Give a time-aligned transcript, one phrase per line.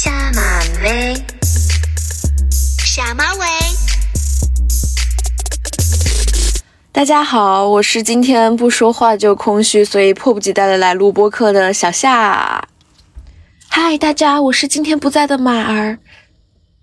[0.00, 1.12] 下马威，
[2.84, 3.44] 下马威。
[6.92, 12.68] 大家好，我是今天不说话就空虚，所以迫不及待的来录播客的小夏。
[13.66, 15.98] 嗨，大家，我是今天不在的马儿。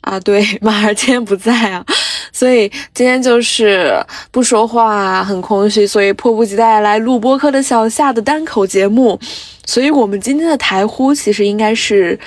[0.01, 1.85] 啊，对，马儿今天不在啊，
[2.33, 3.95] 所以今天就是
[4.29, 9.17] 不说话，很空虚，所以迫不及待来录播客的小夏的单口节目。
[9.65, 12.19] 所以我们今天的台呼其实应该是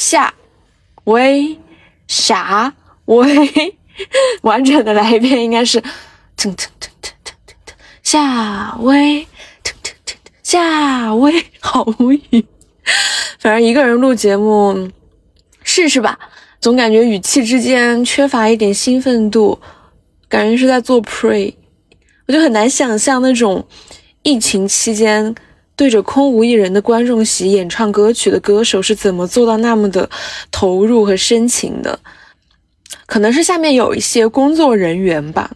[0.00, 0.32] 夏
[1.04, 1.58] 威
[2.06, 2.72] 啥
[3.06, 3.76] 威，
[4.42, 5.80] 完整的来一遍应该是
[6.36, 9.26] 腾腾腾腾腾腾腾夏威
[9.64, 12.46] 腾腾腾腾夏威，好无语。
[13.40, 14.88] 反正一个人录节目
[15.64, 16.16] 试试吧，
[16.60, 19.60] 总感觉语气之间缺乏一点兴奋度，
[20.28, 21.52] 感觉是在做 pre，
[22.28, 23.66] 我就很难想象那种
[24.22, 25.34] 疫情期间
[25.78, 30.10] 对着空无一人的观众席演唱歌曲的歌手是怎么做到那么的
[30.50, 31.96] 投入和深情的。
[33.06, 35.52] 可能是下面有一些工作人员吧，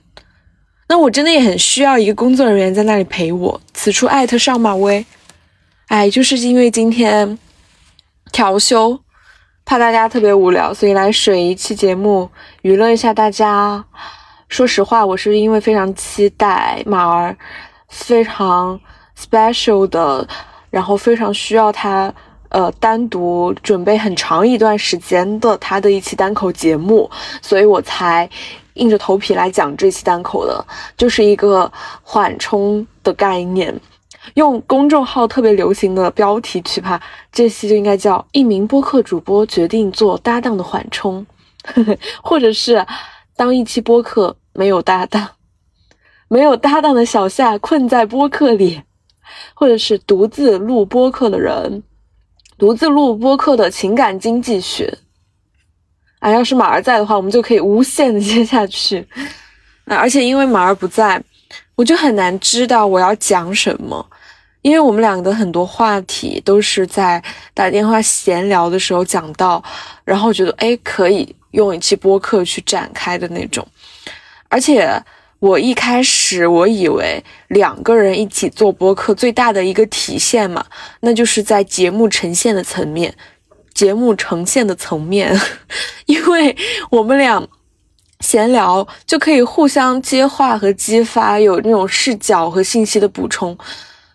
[0.88, 3.61] 那我真的也很需要一个工作人员在那里陪我。
[3.74, 5.05] 此处艾特上马威。
[5.88, 7.36] 哎，就是因为今天
[8.30, 9.00] 调休，
[9.64, 12.30] 怕大家特别无聊，所以来水一期节目
[12.62, 13.84] 娱乐一下大家。
[14.48, 17.36] 说实话，我是因为非常期待马儿
[17.89, 18.80] 非常
[19.18, 20.27] special 的，
[20.70, 22.12] 然后非常需要他
[22.48, 28.28] 呃单独准备很长一段时间的他的一期单口节目，所以我才
[28.74, 30.64] 硬着头皮来讲这期单口的，
[30.96, 31.70] 就是一个
[32.02, 33.78] 缓冲的概念。
[34.34, 37.00] 用公众号特别流行的标题去拍，
[37.33, 41.27] 这期就应该叫一名播客主播决定做搭档的缓冲，
[42.22, 42.86] 或者是
[43.34, 45.30] 当一期播客没有搭档，
[46.28, 48.83] 没有搭档的小夏困在播客里，
[49.55, 51.83] 或者是独自录播客的人，
[52.58, 54.98] 独自录播客的情感经济学。
[56.20, 59.06] 啊，要是马儿在的话，我们就可以无限的接下去。
[59.86, 61.20] 啊，而且因为马儿不在，
[61.74, 64.06] 我就很难知道我要讲什么。
[64.61, 67.20] 因为我们两个的很多话题都是在
[67.52, 69.61] 打电话闲聊的时候讲到，
[70.05, 73.67] 然后觉得哎可以用一期播客去展开的那种。
[74.48, 74.89] 而且
[75.42, 80.64] 我一开始我以为两个人一起做播客最大的一个体现嘛，
[81.01, 83.13] 那就是在节目呈现的层面，
[83.75, 85.36] 节目呈现的层面，
[86.07, 86.57] 因为
[86.91, 87.45] 我们俩
[88.20, 93.59] 闲聊就可以互相接话和激发，有那种视角和信息的补充。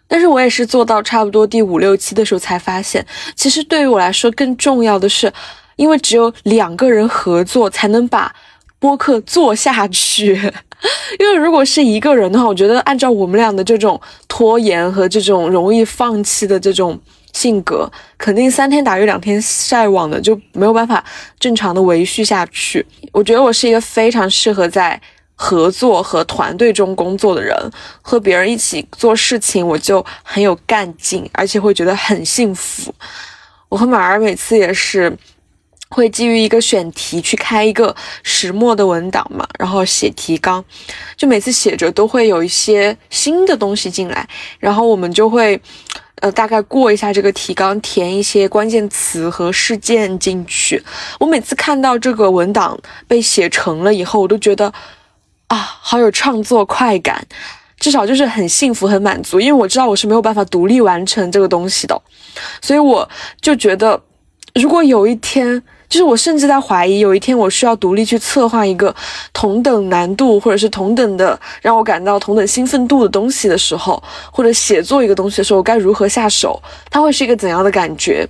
[0.08, 3.06] 但是我也是做到差不多第五六期的时候才发现，
[3.36, 5.34] 其实对于我来说更重要的是，
[5.76, 8.34] 因为只有两个人合作才能把
[8.80, 10.54] 播客做下去。
[11.20, 17.00] 因为如果是一个人的话，我觉得按照我们俩的这种拖延和这种容易放弃的这种
[17.34, 21.04] 性格，肯定三天打鱼两天晒网的就没有办法
[21.40, 22.86] 正常的维续下去。
[23.12, 25.02] 我觉得我是一个非常适合在。
[25.40, 27.56] 合作和团队中工作的人，
[28.02, 32.92] 和别人一起做事情，我就很有干劲，而且会觉得很幸福。
[33.70, 35.16] 我和马儿每次也是
[35.90, 40.64] 会基于一个选题去开一个石墨的文档嘛，然后写提纲，
[41.16, 44.28] 就每次写着都会有一些新的东西进来，
[44.60, 45.60] 然后我们就会
[46.22, 50.84] 呃大概过一下这个提纲，填一些关键词和事件进去。
[51.20, 54.74] 我每次看到这个文档被写成了以后，我都觉得。
[55.50, 57.26] 啊，好有创作快感，
[57.80, 62.02] 至少就是很幸福、很满足，因为我知道我是没有办法独立完成这个东西的，
[62.62, 63.10] 所以我
[63.40, 64.04] 就觉得，
[64.56, 68.94] 如果有一天，就是我甚至在怀疑，有一天我需要独立去策划一个
[69.32, 76.62] 同等难度或者是同等的让我感到同等兴奋度的东西的时候，或者写作一个东西的时候，我该如何下手？
[76.90, 78.28] 它会是一个怎样的感觉？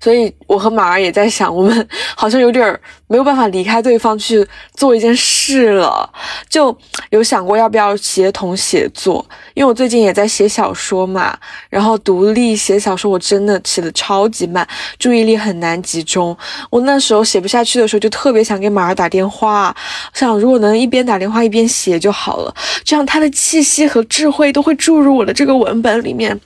[0.00, 6.08] 所以，我和马儿也在想，我们好像有点儿没有办法离开对方去做一件事了，
[6.48, 6.76] 就
[7.10, 9.26] 有想过要不要协同写作。
[9.54, 11.36] 因为我最近也在写小说嘛，
[11.68, 14.66] 然后独立写小说，我真的写的超级慢，
[15.00, 16.36] 注意力很难集中。
[16.70, 19.74] 我那时候写不下去的时候，就特别想给马儿打电话，
[20.14, 22.54] 想如果能一边打电话一边写就好了，
[22.84, 26.40] 这样他的气息和智慧都会注入我的这个文本里面。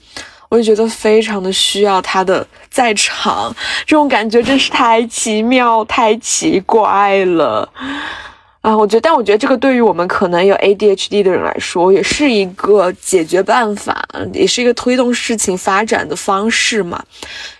[0.49, 3.55] 我就觉得非常的需要他的在场，
[3.85, 7.67] 这种感觉真是太奇妙、太奇怪了
[8.61, 8.77] 啊！
[8.77, 17.03] 我觉得，但我觉得这个对于我们可能有 ADHD 的人来说，也是一个解决办法，也是一个推动事情发展的方式嘛。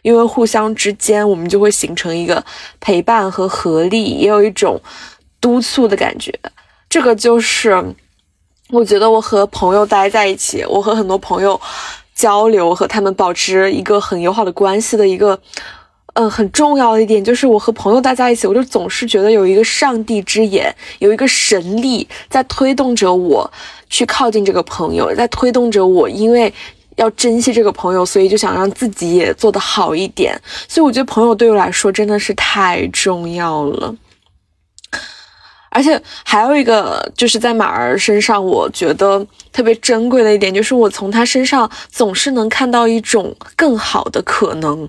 [0.04, 2.44] 因为互相之间，我们就会形成一个
[2.80, 4.80] 陪伴和合力，也有一种
[5.42, 6.32] 督促的感觉。
[6.88, 7.84] 这个就是
[8.70, 11.60] 我觉得我和朋友待在一起，我和很多朋友。
[12.14, 15.40] 交流和他们保持一个很友好的关系的一个
[16.14, 23.52] 嗯，很重要的一点就是我和朋友待在一起，我就总是觉得有一个上帝之眼，有一个神力在推动着我
[23.90, 26.54] 去靠近这个朋友，在推动着我，因为
[26.98, 30.40] 要珍惜这个朋友，所以就想让自己也做得好一点。
[30.68, 33.96] 所以我觉得朋友对我来说真的是太重要了。
[35.74, 44.88] 而且还有一个，就是在马儿身上，我觉得特别珍贵的一点，就是我从他身上总是能看到一种更好的可能。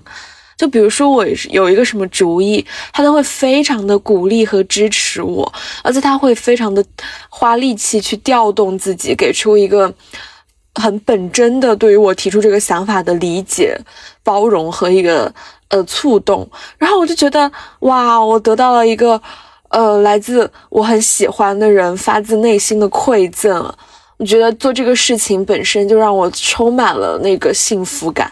[0.57, 5.51] 就比如说我有一个什么主意，他都会非常的鼓励和支持我，
[5.83, 6.81] 而且他会非常的
[7.27, 9.93] 花力气去调动自己，给出一个
[10.75, 13.77] 很本真的对于我提出这个想法的理解、
[14.23, 15.33] 包容和一个
[15.67, 16.49] 呃触动。
[16.77, 19.21] 然后我就觉得哇，我得到了一个
[19.75, 23.73] 呃来自我很喜欢的人发自内心的馈赠。
[24.15, 28.31] 我觉得做这个事情本身就让我充满了那个幸福感。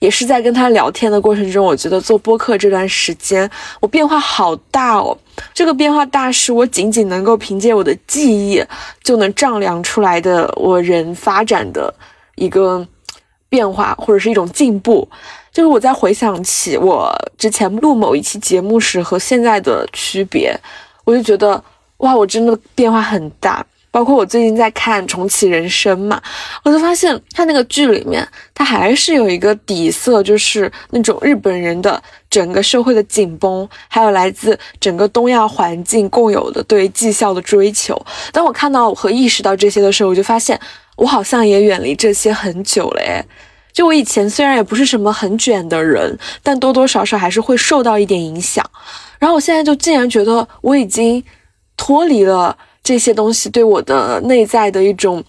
[0.00, 3.48] 也是在跟他聊天的过程中，我觉得做播客这段时间，
[3.80, 5.16] 我变化好大哦。
[5.54, 8.62] 这个变化大是我仅仅能够凭借我的记忆
[9.02, 11.94] 就能丈量出来的，我人发展的
[12.34, 12.84] 一个
[13.48, 15.08] 变化或者是一种进步。
[15.54, 20.52] 就是我在回想起我之前录某一期节目时和现在的区别，
[21.04, 21.62] 我就觉得
[21.98, 23.64] 哇，我真的变化很大。
[23.92, 26.20] 包括我最近在看《重启人生》嘛，
[26.64, 37.96] 我就发现他那个剧里面，他还是有一个底色，就是那种日本人的整个社会的紧绷，还有来自整个东亚环境共有的对绩效的追求。
[38.32, 40.58] 当我看到和意识到这些的时候，我就发现
[40.96, 43.24] 我好像也远离这些很久了诶。
[43.74, 48.64] 就我以前虽然也不是什么很卷的人，但多多少少还是会受到一点影响。
[49.18, 51.22] 然后我现在就竟然觉得我已经
[51.76, 52.56] 脱离了。
[52.84, 55.24] 这些东西对我的内在的一种，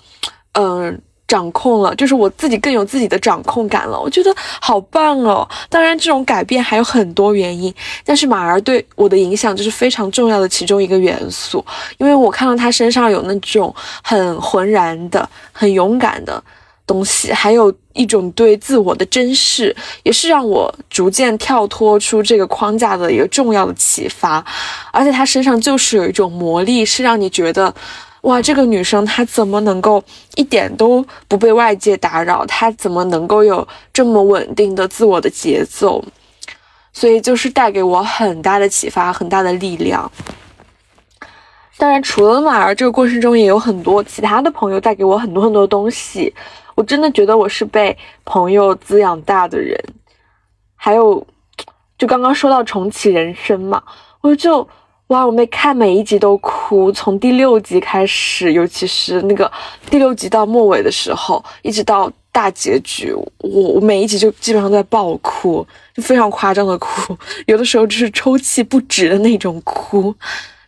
[0.55, 3.97] 嗯，掌控了，就是我自己更有自己的掌控感了。
[3.97, 5.47] 我觉得好棒哦！
[5.69, 11.65] 当然，这种改变还有很多原因，但是马儿对我的影响就是非常重要的其中一个元素，
[11.97, 16.43] 因为我看到他身上有那种很浑然的、很勇敢的。
[16.87, 24.45] 东西，还有一种对自我的珍视，也是让我逐渐跳脱出这个框架的一个重要的启发。
[24.91, 27.73] 而且她身上就是有一种魔力，是让你觉得，
[28.21, 30.03] 哇，这个女生她怎么能够
[30.35, 32.45] 一点都不被外界打扰？
[32.45, 36.03] 她怎么能够有这么稳定的自我的节奏？
[36.93, 40.09] 所以就是带给我很大的启发，很大的力量。
[41.77, 46.33] 当然，除了马儿，这个过程中也有很多其他的朋友带给我很多很多东西。
[46.75, 49.81] 我真的觉得我是被朋友滋养大的人，
[50.75, 51.25] 还有，
[51.97, 53.81] 就刚刚说到重启人生嘛，
[54.21, 54.67] 我就
[55.07, 59.51] 哇，我没看每一集都哭，从第六集开始，尤其是那个
[59.89, 70.13] 第六集到末尾的时候，一直到大结局，我我每一集就基本上都在爆哭，就非常夸张的哭，有的时候就是抽泣不止的那种哭。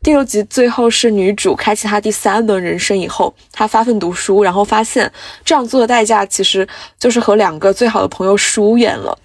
[0.01, 5.11] 第六集最后是女主开启她第三轮人生以后，她发奋读书，然后发现
[5.43, 6.67] 这样做的代价其实
[6.97, 9.17] 就是和两个最好的朋友疏远了。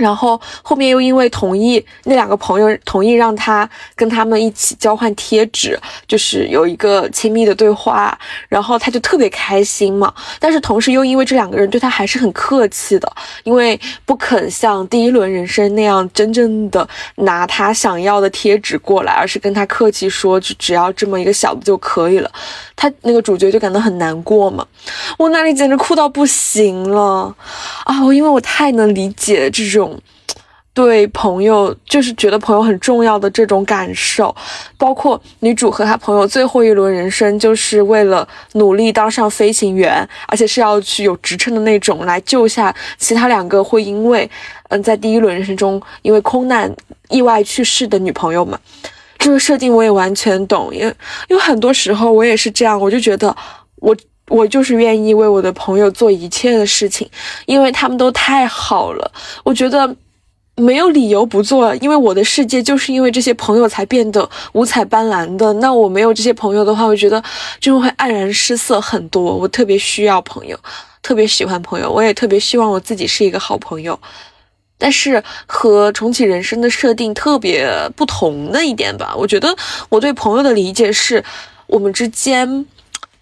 [0.00, 8.18] 然后后面又因为同意那两个朋友同意让他跟他们一起交换贴纸，就是有一个亲密的对话，
[8.48, 10.12] 然后他就特别开心嘛。
[10.38, 13.12] 但是同时又因为这两个人对他还是很客气的，
[13.44, 22.30] 因为不肯像第一轮人生那样真正的拿他想要的贴纸过来，而是跟他客气说就只要这么一个小的就可以了。
[22.80, 24.66] 他那个主角就感到很难过嘛，
[25.18, 27.34] 我那里简直哭到不行了
[27.84, 28.02] 啊！
[28.02, 30.00] 我因为我太能理解这种。
[30.72, 34.34] 对朋友就是觉得朋友很重要的这种感受，
[34.78, 44.30] 包括女主和她朋友最后一轮人生，就是为了努力当上飞行员，而且是要去有职称的那种，来救下其他两个会因为
[44.68, 46.72] 嗯在第一轮人生中因为空难
[47.10, 48.58] 意外去世的女朋友们。
[49.20, 50.92] 这个设定我也完全懂，因为
[51.28, 53.36] 因为很多时候我也是这样，我就觉得
[53.76, 53.96] 我
[54.26, 57.08] 我就是愿意为我的朋友做一切的事情，
[57.46, 59.12] 因为他们都太好了，
[59.44, 59.94] 我觉得。
[60.56, 65.50] 没有理由不做，因为我的世界就是因为这些朋友才变得五彩斑斓的。
[65.54, 67.22] 那我没有这些朋友的话，我觉得
[67.58, 69.22] 就会黯然失色很多。
[69.22, 70.58] 我特别需要朋友，
[71.00, 73.98] 特别喜欢朋友，我也特别希望我自己是一个好朋友。
[74.80, 79.54] 但是和重启人生的设定特别不同的一点吧，我觉得
[79.90, 81.22] 我对朋友的理解是，
[81.66, 82.66] 我们之间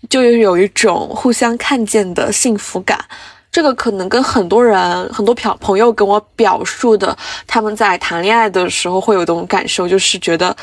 [0.08, 3.04] 就有一种互相看见的幸福感。
[3.50, 10.54] 这个可能跟很多人、很多朋朋友跟我表述的，他们在谈恋爱的时候会有一种感受，就是觉得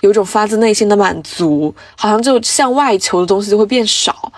[0.00, 4.32] 有种发自内心的满足，好像就向外求的东西就会变少。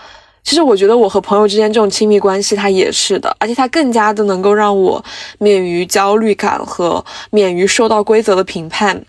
[0.45, 5.03] 其实我觉得我和朋友之间这种亲密关系，它也是的，而且它更加的能够让我
[5.39, 9.01] 免于焦虑感和免于受到规则的评判，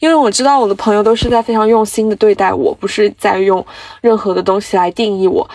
[0.00, 3.64] 因为我知道我的朋友都是在非常用心的对待我，不是在用
[4.00, 5.48] 任何的东西来定义我，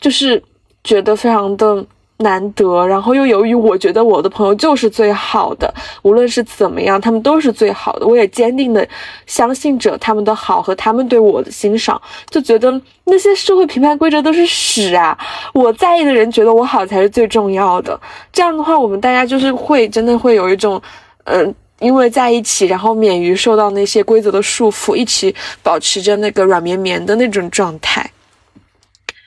[0.00, 0.42] 就是
[0.84, 1.84] 觉得非常的。
[2.22, 8.06] 难得，然后又由于我觉得我的朋友就是最好的，无论是怎么样，他们都是最好的。
[8.06, 8.86] 我也坚定的
[9.26, 12.00] 相信着他们的好和他们对我的欣赏，
[12.30, 15.16] 就觉得那些社会评判规则都是屎啊！
[15.52, 17.98] 我在意的人觉得我好才是最重要的。
[18.32, 20.80] 这样的话，我们大家就是会真的会有一种，
[21.24, 28.08] 嗯，因为在一起，然后免于受到那些规则的束缚，一起保持着那个软绵绵的那种状态。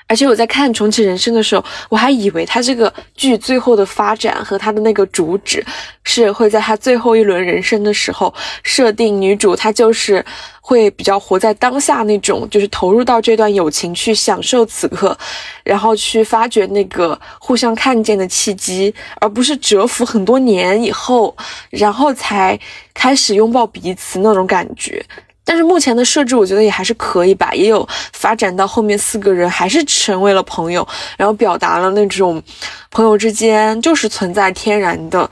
[0.07, 5.65] 而且我在看《重启人生》的时候，我还以为他这个剧最后的发展和他的那个主旨
[6.03, 10.23] 是会在他最后一轮人生的时候设定女主她就是
[10.61, 15.17] 会比较活在当下那种，就是投入到这段友情去享受此刻，
[15.63, 21.35] 然后去发掘那个互相看见的契机，而不是蛰伏很多年以后，
[21.71, 22.59] 然后才
[22.93, 25.03] 开始拥抱彼此那种感觉。
[25.45, 30.85] 但是目前的设置，我觉得也还是可以吧，也有发展到后面四个人还是成为了朋友，
[31.15, 32.41] 然后表达了那种
[32.89, 35.29] 朋友之间就是存在天然的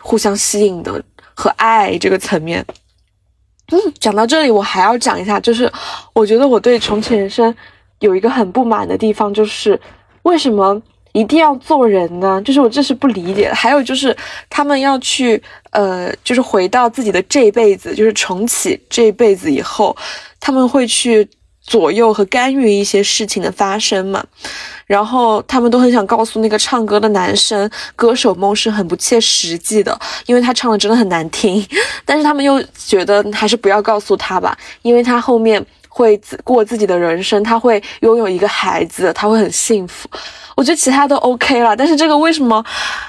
[0.00, 1.00] 互相吸引的
[1.34, 2.64] 和爱这个层面。
[3.70, 5.70] 嗯，讲到这里，我还要讲一下，就是
[6.14, 7.54] 我觉得我对重启人生
[7.98, 9.80] 有一个很不满的地方，就是
[10.22, 10.82] 为什么。
[11.12, 12.40] 一定要做人呢？
[12.44, 13.54] 就是我这是不理解的。
[13.54, 14.16] 还有就是
[14.48, 19.96] 他们要去，呃，就是回到自己的这一辈子，就是重启这一辈子以后，
[20.38, 21.28] 他们会去
[21.62, 24.24] 左右和干预一些事情的发生嘛？
[24.86, 31.64] 然后他们都很想告诉那个唱歌的男生，歌手梦是很不切实际的，因为他唱的真的很难听。
[32.04, 35.64] 但是他们又觉得还是不要告诉他吧，因为他后面
[36.00, 40.08] 会自过自己的人生，他会拥有一个孩子，他会很幸福。
[40.56, 42.64] 我觉得其他都 OK 了，但是这个为什么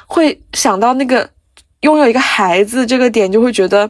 [0.05, 1.27] 会想到那个
[1.81, 3.89] 拥有一个孩子这个点，就会觉得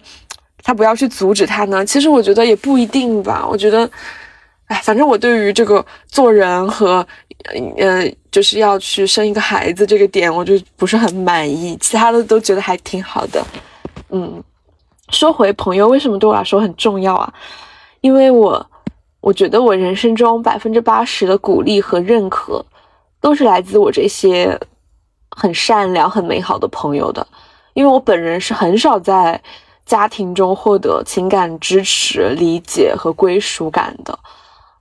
[0.62, 1.84] 他不要去阻止他呢？
[1.84, 3.44] 其实我觉得也不一定吧。
[3.50, 3.90] 我觉得，
[4.68, 7.06] 哎，反正我对于这个做人和
[7.80, 11.76] 呃，就是要去生一个孩子这个点，我就不是很满意。
[11.82, 13.44] 其他的都觉得还挺好的。
[14.12, 14.44] 嗯，
[15.10, 17.34] 说回朋友，为什么对我来说很重要啊？
[18.02, 18.64] 因为我
[19.22, 22.66] 我觉得我人生中百分之八十的鼓励和认可。
[23.22, 24.60] 都是来自我这些
[25.30, 27.28] 很善良、很美好的朋友的，
[27.74, 29.40] 因为我本人是很少在
[29.86, 34.18] 家庭中获得情感支持、理解和归属感的，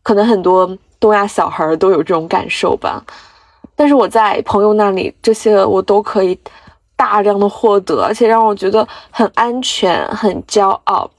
[0.02, 3.04] 可能很多东亚小孩都有这种感受吧。
[3.76, 6.40] 但是我在朋友那里，这些我都可以
[6.96, 11.10] 大量的获得，而且让我觉得很安全、很骄傲。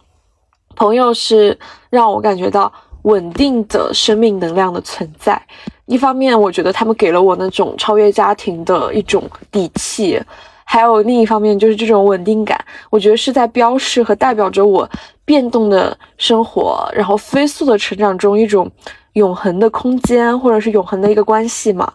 [0.76, 1.56] 朋友是
[1.92, 5.42] 让我感觉到稳定的生命能量的存在。
[5.86, 10.22] 一方面，我觉得他们给了我那种超越家庭的一种底气，
[10.64, 12.58] 还有另一方面就是这种稳定感，
[12.90, 14.90] 我觉得是在标示和代表着我
[15.26, 18.72] 变动的生活，然后飞速的成长中一种
[19.14, 21.92] 永恒的空间，或者是永恒的一个关系嘛。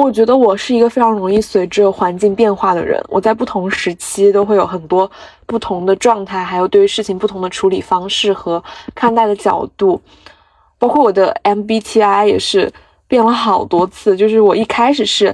[0.00, 5.10] 我觉得我是一个非常容易随着环境变化的人，我在不同时期都会有很多
[5.46, 8.62] 不同的状态，还有对于事情不同的处理方式和
[8.94, 10.00] 看待的角度，
[10.78, 12.72] 包括我的 MBTI 也是。
[13.08, 15.32] 变了好多次，就是我一开始是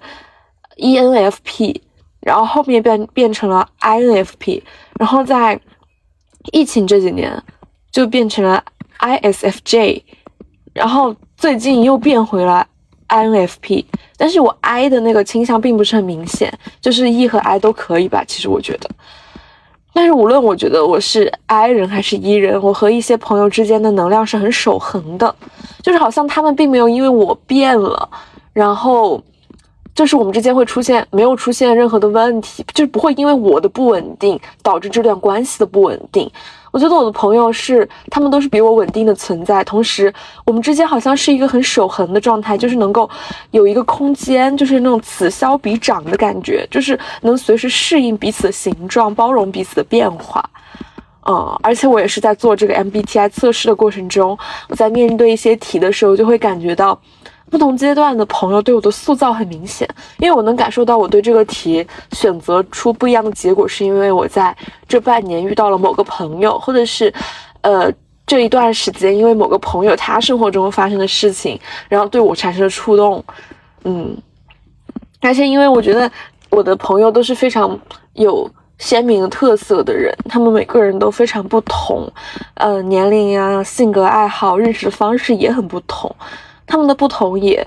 [0.76, 1.74] ENFP，
[2.20, 4.62] 然后后面变变成了 INFP，
[5.00, 5.58] 然后在
[6.52, 7.42] 疫情这几年
[7.90, 8.62] 就变成了
[8.98, 10.02] ISFJ，
[10.74, 12.66] 然后最近又变回了
[13.08, 13.86] INFP，
[14.22, 16.48] 但是我 I 的那个倾向并不是很明显，
[16.80, 18.88] 就是 E 和 I 都可以吧，其实我觉得。
[19.92, 25.34] 但是无论我觉得我是 I 人还是 E 人，我和一些朋友之间的能量是很守恒的，
[25.82, 28.08] 就是好像他们并没有因为我变了，
[28.52, 29.20] 然后
[29.92, 36.30] 就是我们之间会出现没有出现任何的问题，就是不会因为我的不稳定导致这段关系的不稳定。
[36.72, 40.12] 我觉得我的朋友是，他们都是比我稳定的存在，同时
[40.44, 43.08] 我们之间好像是一个很守恒的状态，就是能够
[43.50, 50.42] 有一个空间，就是那种此消彼长的感觉，就是能随时适应彼此的形状，包容彼此的变化。
[51.28, 54.36] 嗯，而且我也是在做这个 MBTI 测试的过程中，
[54.68, 56.98] 我在面对一些题的时候，就会感觉到。
[57.52, 64.56] 不同阶段的朋友对我的塑造很明显，因为我能感受到我对这个题选择出不一样的结果，是因为我在
[64.88, 67.12] 这半年遇到了某个朋友，或者是，
[67.60, 67.92] 呃，
[68.26, 73.22] 这一段时间因为某个朋友他生活中发生的事情，然后对我产生了触动，
[73.84, 74.16] 嗯，
[75.20, 76.10] 而且因为我觉得
[76.48, 77.78] 我的朋友都是非常
[78.14, 82.10] 有鲜明的特色的人，他们每个人都非常不同，
[82.54, 86.10] 呃，年龄呀、性格、爱好、认识的方式也很不同。
[86.72, 87.66] 他们的不同也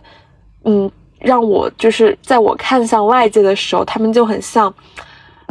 [0.63, 4.73] 嗯，让我就是在我看向外界的时候，他们就很像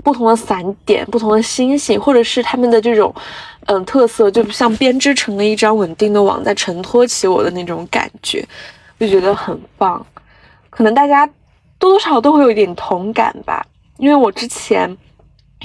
[0.03, 3.15] 不同的散点、不同的星星，或者是他们的这种
[3.67, 8.45] 嗯特色，就像编织成了一张稳定的网，在承托起我的那种感觉，
[8.99, 10.05] 就觉得很棒。
[10.69, 11.25] 可能大家
[11.79, 13.65] 多多少少都会有一点同感吧，
[13.99, 14.99] 因为我之前。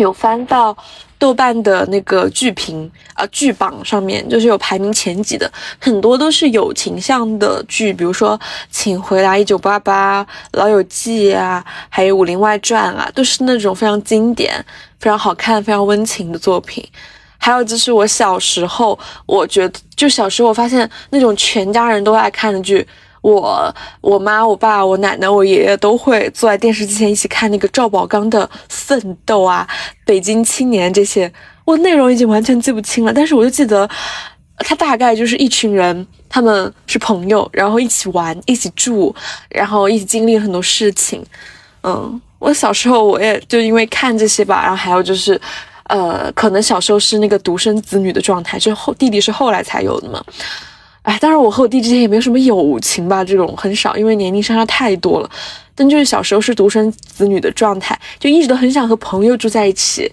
[0.03, 0.75] 有翻到
[1.17, 8.37] 豆瓣的那个剧评啊剧榜上面，就是有排名前几的，很多都是友情向的剧，比如说
[8.71, 14.63] 《请回答一九八八》《老友记》啊，还有《武林外传》啊，都是那种非常经典、
[14.99, 16.85] 非常好看、非常温情的作品。
[17.37, 22.85] 还有就是我小时候，我觉得就小时候我发现那种全家人都爱看的剧。
[23.21, 29.67] 我、我妈、我爸、我奶奶、我爷爷都会坐在电视机前一起看那个赵宝刚的《奋斗》啊，
[30.05, 31.31] 《北京青年》这些。
[31.65, 33.87] 我内容已经完全记不清了，但是我就记得，
[34.57, 39.13] 他大概就是一群人，他们是朋友，然后一起玩、一起住，
[39.49, 41.23] 然后一起经历很多事情。
[41.83, 45.39] 嗯，我小时候我也就因为看这些吧，然后还有就是，
[45.83, 50.25] 呃，可能小时候是那个独生子女的状态，就后弟弟是后来才有的嘛。
[51.09, 55.29] 哎，当然我和我弟之间也没有什么友情吧，这种很少，因为年龄相差太多了。
[55.73, 60.11] 但就是小时候是独生子女的状态，就一直都很想和朋友住在一起。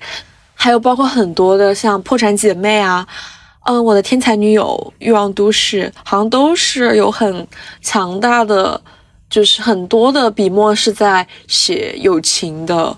[0.54, 3.06] 还有包括很多的像《破产姐妹》啊，
[3.66, 4.64] 嗯，《我的天才女友》
[5.00, 7.46] 《欲望都市》，好像都是有很
[7.82, 8.80] 强大的，
[9.28, 12.96] 就是很多的笔墨是在写友情的。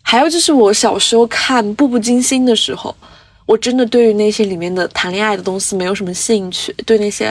[0.00, 2.96] 还有就是我小时候看《步步惊心》的时候。
[3.52, 7.26] 我真的对于那些里面的谈恋爱的东西没有什么兴趣，对那些，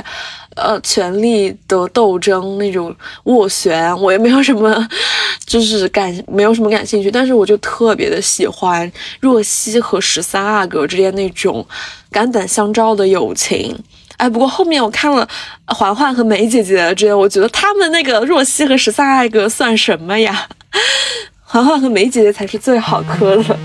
[0.55, 4.87] 呃，权力的斗争那种斡旋，我也没有什么，
[5.47, 7.09] 就是感没有什么感兴趣。
[7.09, 11.65] 但是我就特别的喜欢若曦和十三阿哥之间那种
[12.11, 13.75] 肝胆相照的友情。
[14.17, 15.27] 哎，不过后面我看了
[15.65, 20.47] 环环和梅姐姐之间，我觉得他们那个若曦和十三阿哥算什么呀？
[21.41, 23.57] 环环和梅姐姐才是最好磕的。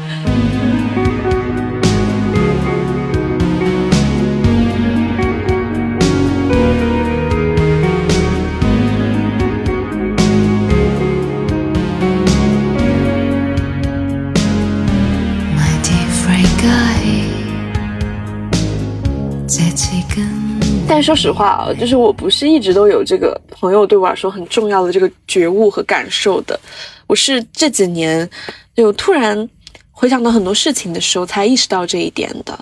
[20.88, 26.58] 但说实话啊，就是我不是一直都有这个朋友对我来说很重要的这个觉悟和感受的，
[27.06, 28.28] 我是这几年
[28.76, 29.48] 有突然
[29.90, 32.58] 回想到很多事情的时候才意识到这一点的。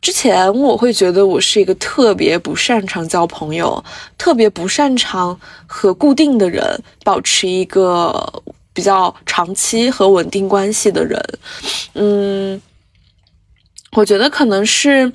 [0.00, 3.82] 之前我会觉得我是一个特别不擅长交朋友、
[4.18, 8.42] 特别不擅长和固定的人保持一个
[8.72, 11.20] 比较长期和稳定关系的人。
[11.94, 12.60] 嗯，
[13.92, 15.12] 我觉得可能是。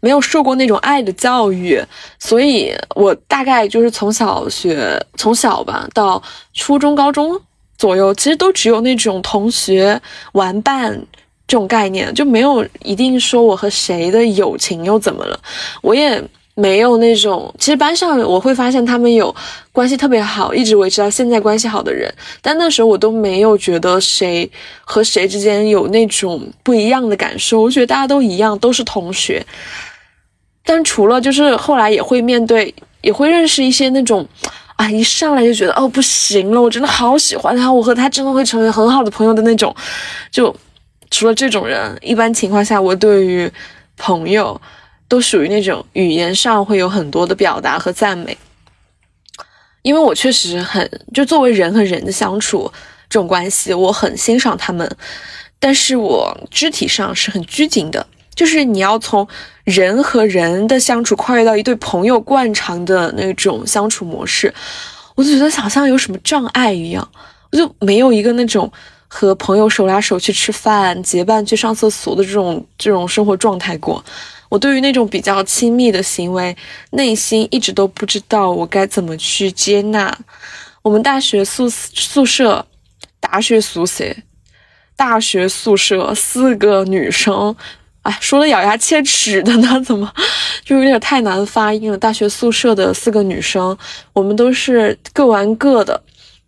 [0.00, 1.82] 没有受过那种爱的教育，
[2.20, 6.22] 所以我大概就是从小学从小吧到
[6.54, 7.36] 初中、高中
[7.76, 10.00] 左右，其实都只有那种同学
[10.34, 11.04] 玩伴
[11.48, 15.40] 这种概念，就没有一定说我和谁的友情又怎么了，
[15.82, 16.22] 我也。
[16.60, 19.32] 没有那种，其实班上我会发现他们有
[19.70, 24.50] 关系特别好，一直维持到现在关系好的人，但那时候我都没有觉得谁
[24.84, 29.46] 和谁之间有那种不一样的感受，我觉得大家都一样，都是同学。
[30.64, 34.26] 但除了就是后来也会面对，也会认识一些那种，
[34.74, 39.72] 啊，一上来就觉得哦不行了，我真的好喜欢他，我和他真的会成为很好的朋友的那种。
[40.32, 40.52] 就
[41.08, 43.48] 除了这种人，一般情况下我对于
[43.96, 44.60] 朋友。
[45.08, 48.36] 都属于那种语言上会有很多的表达和赞美，
[49.82, 52.70] 因为我确实很就作为人和人的相处
[53.08, 54.96] 这种关系，我很欣赏他们，
[55.58, 59.26] 但是我肢体上是很拘谨的，就是你要从
[59.64, 64.52] 人和人的相处跨越到一对朋友惯常的那种相处模式，
[65.14, 67.08] 我就觉得好像有什么障碍一样，
[67.50, 68.70] 我就没有一个那种
[69.08, 74.04] 和朋友手拉手去吃饭、结伴去上厕所的这种这种生活状态过。
[74.48, 76.56] 我对于那种比较亲密的行为，
[76.90, 80.16] 内心一直都不知道我该怎么去接纳。
[80.82, 82.66] 我们大学宿宿舍，
[83.20, 84.04] 大学宿舍，
[84.96, 87.54] 大学宿舍四个女生，
[88.02, 90.10] 哎，说的咬牙切齿的呢，怎么
[90.64, 91.98] 就有点太难发音了？
[91.98, 93.76] 大学宿舍的四个女生，
[94.14, 96.02] 我们都是各玩各的，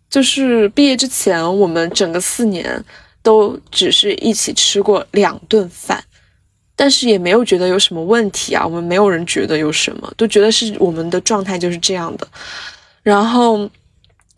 [0.09, 2.83] 就是毕业之前，我们整个四年
[3.21, 6.03] 都只是一起吃过两顿饭。
[6.81, 12.27] 但是也没有觉得有什么问题啊，我们没有人觉得有什么，都觉得是我们的状态就是这样的。
[13.03, 13.69] 然后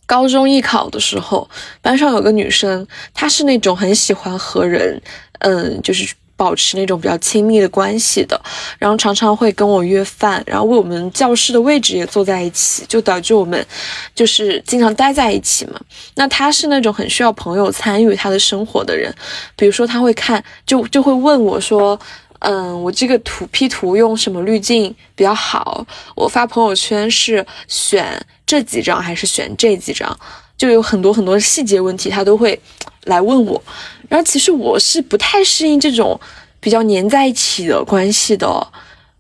[0.06, 1.50] 高中艺考的时候，
[1.82, 5.02] 班上有个女生，她是那种很喜欢和人，
[5.40, 8.38] 嗯，就是保持那种比较亲密的关系的，
[8.78, 13.66] 然后常常会跟我约饭，然后为我们教室的位置也坐在一起，就导致我们
[14.14, 15.80] 就是经常待在一起嘛。
[16.16, 19.14] 那他是那种很需要朋友参与他的生活的人，
[19.56, 21.98] 比如说他会看，就就会问我说，
[22.44, 25.86] 嗯，我这个图 P 图用什么滤镜比较好？
[26.14, 30.18] 我发朋友圈是选这几张还是选这几张？
[30.58, 32.60] 就有很多很多细节问题，他都会
[33.06, 33.62] 来问我。
[34.10, 36.20] 然后其实我是不太适应这种
[36.60, 38.68] 比较黏在一起的关系的。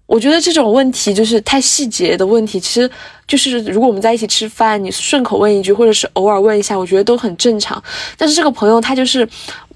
[0.06, 2.92] 我觉得这种问题就是太细节的问题，其实
[3.26, 7.82] 就是如果我们在一起吃饭，你顺口问一句，或者是偶尔问一下，我觉得都很正常。
[8.18, 9.28] 但是这个朋友他就是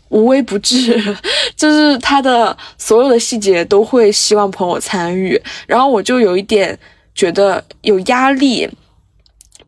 [0.10, 1.18] 无微不至，
[1.56, 6.78] 就是他的所有的细节都会希望朋友参与，然后我就有一点
[7.14, 8.70] 觉得有压力。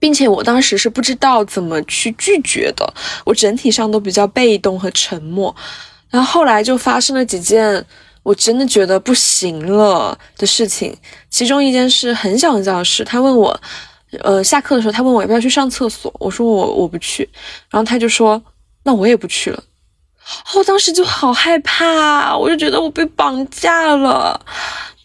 [0.02, 2.93] 并且我当时是不知道怎么去拒绝的，
[3.25, 5.54] 我整体上都比较被动和沉默。
[6.10, 7.86] 然后后来就发生了几件
[8.23, 10.95] 我真的觉得不行了的事情，
[11.30, 13.60] 其中一件事很小很小的事，他问我，
[14.21, 17.28] 呃，下课的时候他问我要不要去上厕所，我说我我不去，
[17.69, 18.41] 然后他就说
[18.84, 19.62] 那我也不去了。
[20.55, 24.39] 我当时就好害怕，我就觉得我被绑架了，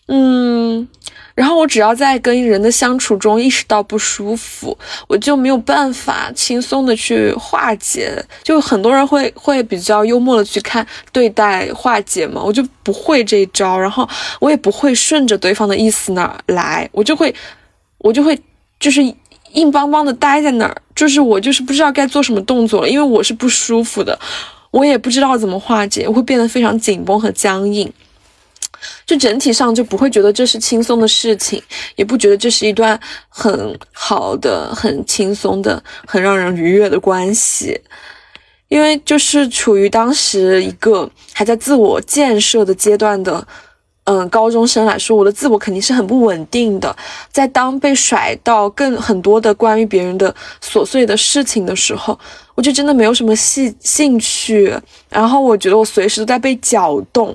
[0.08, 0.88] 嗯。
[1.34, 8.24] 然后我只要在跟人的相处中意识到不舒服，我就没有办法轻松的去化解。
[8.44, 13.76] 就很多人会会比较幽默的去看对待化解嘛，我就不会这一招。
[13.76, 14.08] 然后
[14.38, 17.34] 我也不会顺着对方的意思那儿来，我就会
[17.98, 18.40] 我就会
[18.78, 19.02] 就是
[19.54, 24.16] 硬邦邦的待在那儿，就是我就是不知道该做什么动作了，因为我是不舒服的，
[24.74, 27.92] 我也不知道怎么化解，我会变得非常紧绷和僵硬。
[29.06, 31.62] 就整体上就不会觉得这是轻松的事情，
[31.94, 37.80] 也不觉得这是一段很好的、很轻松的、很让人愉悦的关系，
[38.66, 43.46] 因为就是处于当时一个还在自我建设的阶段的，
[44.04, 46.94] 嗯，高中生来说，我的自我肯定是很不稳定的。
[47.32, 52.18] 在当被甩到更很多的关于别人的琐碎的事情的时候，
[52.54, 54.74] 我就真的没有什么兴兴趣，
[55.08, 57.34] 然后我觉得我随时都在被搅动。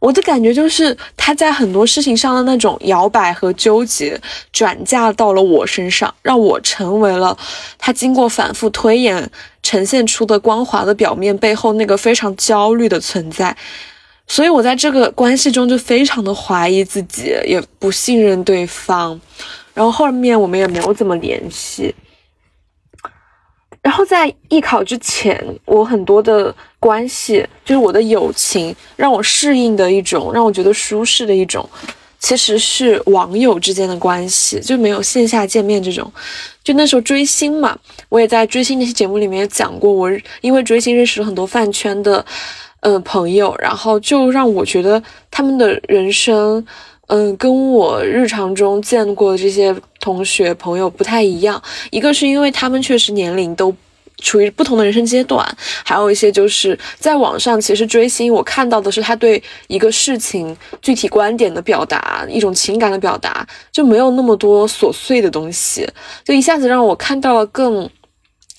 [0.00, 4.20] 我的感觉就是，他在很多事情上的那种摇摆和纠结，
[4.52, 7.38] 转嫁到了我身上，让我成为了
[7.78, 9.30] 他经过反复推演
[9.62, 13.56] 呈现出的光滑的表面背后那个非常焦虑的存在。
[14.26, 19.20] 所以我在这个关系中就非常的怀疑自己，也不信任对方。
[19.74, 21.94] 然后后面我们也没有怎么联系。
[23.82, 31.68] 然后在艺考之前，我很多的关系，就是我的友情，让我适应的一种，让我觉得舒适的一种，
[32.20, 36.10] 其实是网友之间的关系，就没有线下见面这种。
[36.62, 37.76] 就那时候追星嘛，
[38.08, 40.08] 我也在追星那些节目里面讲过，我
[40.42, 42.24] 因为追星认识了很多饭圈的，
[42.82, 46.64] 呃朋友，然后就让我觉得他们的人生。
[47.08, 51.60] 嗯，跟我日常中见过的这些同学朋友不太一样。
[51.90, 53.74] 一个是因为他们确实年龄都
[54.22, 55.44] 处于不同的人生阶段，
[55.84, 65.86] 还有一些就是在网上，其实追星我看到的是他对一个事情具体观点的表达，一种情感的表达，就没有那么多琐碎的东西，
[66.24, 67.90] 就一下子让我看到了更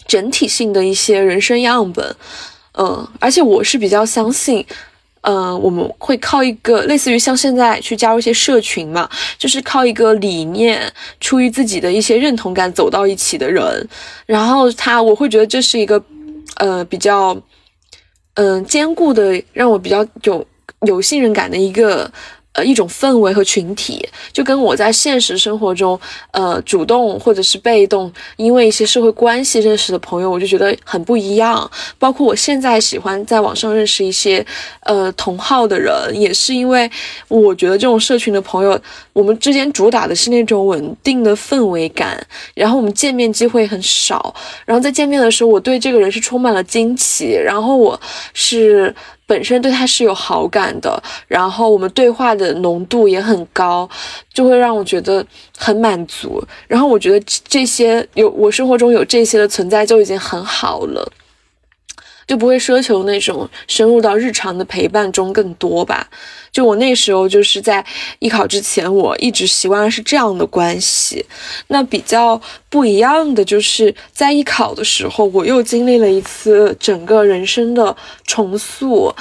[0.05, 2.15] 整体性的一些人生样本。
[2.77, 4.65] 嗯，而且我是比较相信。
[5.25, 13.88] 嗯，我们会靠一个类似于像现在去加入一些社群嘛，就是靠一个理念，出于自己的一些认同感走到一起的人，
[14.25, 16.03] 然后他我会觉得这是一个，
[16.57, 17.41] 呃，比较，
[18.33, 20.45] 嗯，坚固的，让我比较有
[20.86, 22.12] 有信任感的一个。
[22.53, 25.99] 呃，一种氛围和群体，就跟我在现实生活中，
[26.31, 31.69] 呃，主动或者是被动，因为一些社会关系认识的朋友，我就觉得很不一样。
[31.97, 34.45] 包括我现在喜欢在网上认识一些，
[34.81, 36.89] 呃，同号的人，也是因为
[37.27, 38.79] 我觉得这种社群的朋友，
[39.13, 42.21] 我们之间主打的是那种稳定的氛围感，
[42.54, 44.34] 然后我们见面机会很少，
[44.65, 47.99] 然后在见面的时候，我对这个人是充满了惊奇，然后我
[48.34, 48.93] 是。
[49.26, 53.89] 本身对他是有好感的，然后我们对话的浓度也很高，
[54.34, 55.26] 就会让我觉得
[55.58, 56.43] 很满足。
[56.67, 61.10] 然后我觉得这些有我生活中有这些的存在就已经很好了。
[62.27, 66.07] 就不会奢求那种深入到日常的陪伴中更多吧。
[66.51, 67.83] 就我那时候就是在
[68.19, 71.25] 艺考之前，我一直习惯是这样的关系。
[71.67, 77.95] 那比较不一样的就是在艺考的时候，我又经历了一次整个人生的
[78.27, 79.13] 重塑。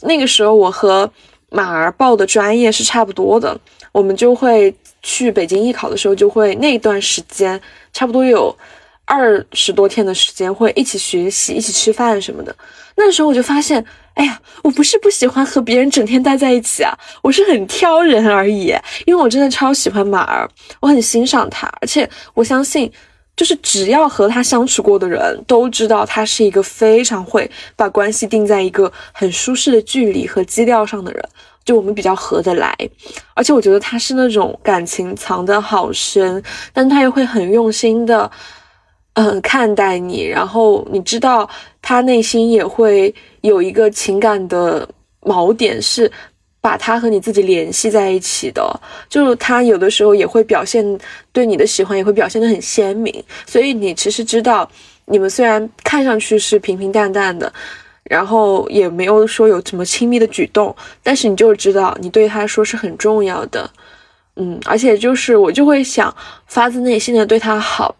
[0.00, 1.10] 那个时候我和
[1.48, 3.56] 马儿报的专业是差不多的，
[3.92, 7.60] 我们就会去北京艺考的时候，就会那段时间
[7.92, 8.56] 差不多有。
[9.10, 12.54] 二十多天的时间会一起学习、一起吃饭什么的。
[12.94, 18.72] 那时候我就发现，哎呀，我不是不喜欢和别人整天待在一起啊，我是很挑人而已。
[19.06, 22.88] 因为我真的超喜欢马儿，我很欣赏他，而且我相信，
[23.36, 31.28] 就是只要和他相处过的人都知道，他是一个非常会把关系定在一个很舒适的距离和基调上的人。
[31.62, 32.74] 就我们比较合得来，
[33.34, 36.42] 而且我觉得他是那种感情藏得好深，
[36.72, 38.28] 但他又会很用心的，
[39.14, 40.24] 嗯，看待你。
[40.26, 41.48] 然后你知道
[41.80, 44.88] 他内心也会有一个情感的
[45.22, 46.10] 锚点，是
[46.60, 48.80] 把他和你自己联系在一起的。
[49.08, 50.98] 就是他有的时候也会表现
[51.32, 53.24] 对你的喜欢，也会表现得很鲜明。
[53.46, 54.70] 所以你其实知道，
[55.06, 57.52] 你们虽然看上去是平平淡淡的。
[58.04, 63.70] 然后也没有说有什么亲密的举动，但是你就知道你对他说是很重要的，
[64.34, 66.12] 嗯，而且就是我就会想
[66.46, 67.94] 发自内心的对他好，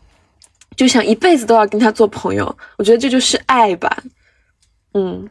[0.81, 2.47] 就想一辈子都要跟他做朋友。
[2.79, 3.95] 我觉得这就是爱吧，
[4.95, 5.29] 嗯，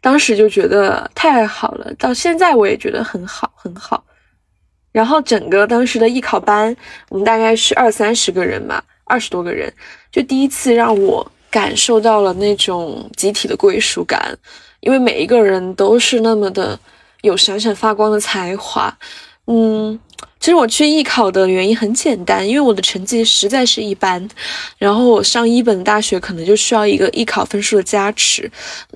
[0.00, 4.02] 当时就觉得太好了，到现在我也觉得很好很好。
[4.90, 6.74] 然后整个当时的艺考班，
[7.10, 9.70] 我们大概是二三十个人吧，二十多个人，
[10.10, 11.30] 就第一次让我。
[11.52, 14.34] 感受到了那种集体的归属感，
[14.80, 16.80] 因为每一个人都是那么的
[17.20, 18.90] 有闪闪发光的才华。
[19.46, 20.00] 嗯，
[20.42, 24.28] 其实我去艺考的原因很简单，因为我的成绩实在是一般，
[24.76, 28.50] 然后我上一本大学可能就需要一个艺考分数的加持。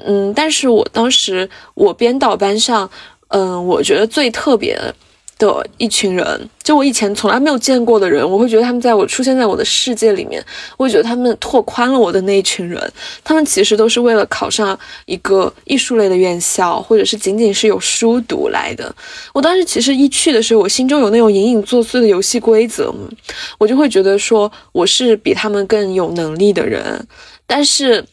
[0.05, 2.91] 嗯，但是我当时我编导班上，
[3.29, 4.93] 嗯，我觉得最特别的。
[5.38, 10.42] 的一群人，就我以前从来没有见过的人，我会觉得他们在我出现在我的世界里面，
[10.77, 12.92] 我会觉得他们拓宽了我的那一群人。
[13.22, 18.94] 他们其实都是为了考上一个艺术类的院校，或者是仅仅是有书读来的。
[19.35, 22.92] 我当时其实一去的时候，我心中有那种隐隐作祟的游戏规则，
[23.59, 27.07] 我就会觉得说我是比他们更有能力的人，
[27.46, 28.05] 但是。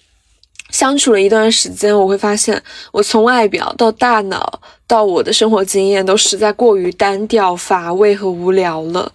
[0.73, 9.09] 相处了一段时间，我会发现，我从外表到大脑到我的生活经验，都实在过于单调、乏味和无聊了。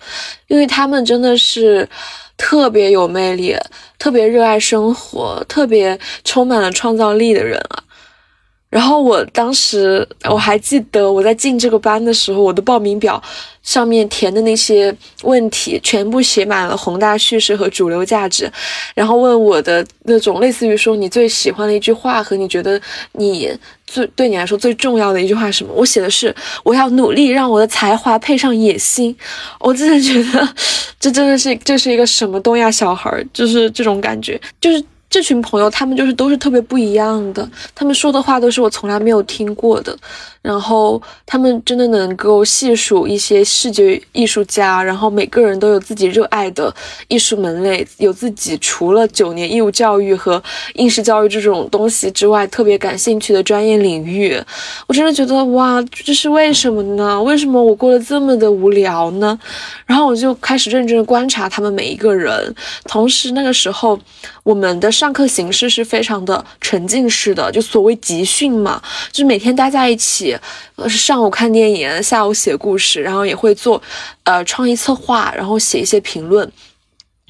[0.46, 1.86] 因为他们真的是
[2.36, 3.56] 特别有魅力、
[3.98, 7.82] 特别热爱生活、特别充满了创造力的人啊。
[8.70, 13.22] 然后我当时我还记得我在进这个班的时候，我的报名表
[13.62, 18.50] 上面填的那些问题全部写满了宏大叙事和主流价值，
[18.94, 22.78] 然后问我的那种类似于说你最喜欢的一句话和你觉得
[23.12, 23.50] 你
[23.86, 25.72] 最对你来说最重要的一句话是什么？
[25.74, 29.16] 我写的是我要努力让我的才华配上野心。
[29.60, 30.46] 我真的觉得
[31.00, 34.84] 这真的是这是一个什么东亚小孩，就是这种感觉，就是。
[35.10, 39.96] 这群朋友，他们就是都是特别不一样的，他们说的话都是我从来没有听过的。
[40.40, 46.74] 然后他们真的能够细数一些视觉艺术家，然后每个人都有自己热爱的
[47.08, 50.42] 艺术门类，有自己除了九年义务教育和
[50.74, 54.40] 应试教育这种东西之外特别感兴趣的专业领域。
[54.86, 57.20] 我真的觉得哇，这是为什么呢？
[57.22, 59.38] 为什么我过得这么的无聊呢？
[59.84, 62.54] 然后我就开始认真观察他们每一个人。
[62.84, 63.98] 同时那个时候，
[64.48, 68.80] 我们的上课形式是非常的沉浸式的，就所谓集训嘛，
[69.12, 70.34] 就是每天待在一起。
[70.76, 73.82] 呃，上午看电影，下午写故事，然后也会做，
[74.22, 76.50] 呃，创意策划，然后写一些评论。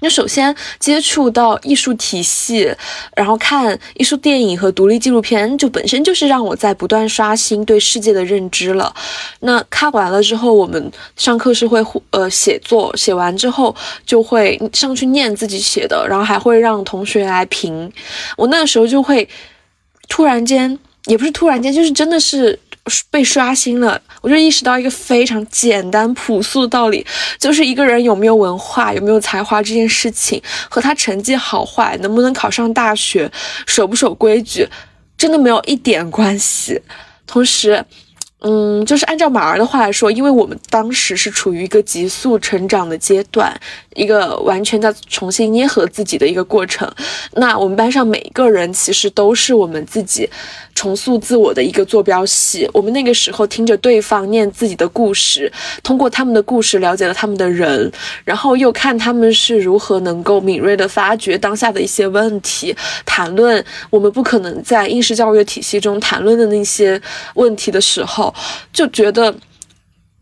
[0.00, 2.72] 那首先接触到艺术体系，
[3.16, 8.94] 然后看艺术电影和独立纪录片，就本身就是让我在不断刷新对世界的认知了。
[9.40, 13.74] 那看完了之后，我们上课是会呃写作，写完之后
[14.06, 17.92] 就会上去念自己写的，然后还会让同学来评。
[18.36, 19.28] 我那个时候就会
[20.08, 20.78] 突然间。
[21.06, 22.58] 也不是突然间，就是真的是
[23.10, 24.00] 被刷新了。
[24.20, 27.06] 我就意识到一个非常简单朴素的道理，
[27.38, 33.30] 就是一个人有没有文化、有没有才华这件事情，和他成绩好坏、能不能考上大学、
[33.66, 34.68] 守不守规矩，
[35.16, 36.80] 真的没有一点关系。
[37.26, 37.84] 同时，
[38.40, 43.52] 嗯，就是按照马儿的话来说，因为我们当时是处于一个急速成长的阶段，
[43.98, 46.90] 一个完全在重新捏合自己的一个过程。
[47.32, 50.28] 那我们班上每一个人其实都是我们自己
[50.74, 52.68] 重塑自我的一个坐标系。
[52.72, 57.90] 我们那个时候听着对方念自己的故事，通过他们的故事了解了他们的人，
[58.24, 67.00] 然后又看他们是如何能够敏锐的发掘当下的一些问题，谈论我们不可能在应试教育体系中谈论的那些
[67.34, 68.32] 问题的时候。
[68.72, 69.34] 就觉得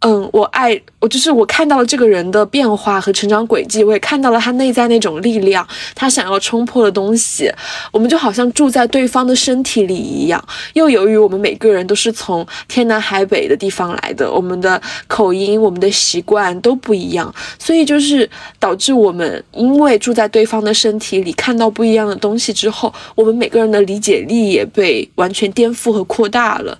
[0.00, 7.50] 嗯，我爱我就是我看到了这个人的变化和成长轨迹，我也看到了他内在那种力量，他想要冲破的东西。
[7.90, 10.42] 我们就好像住在对方的身体里一样。
[10.74, 18.28] 又由于我们每个人都是从天南海北的地方来的，我们的口音、我们的习惯都不一样，所以就是
[18.61, 26.78] 导致我们因为住在对方的身体里，看到不一样的东西之后，我们每个人的理解力也被完全颠覆和扩大了。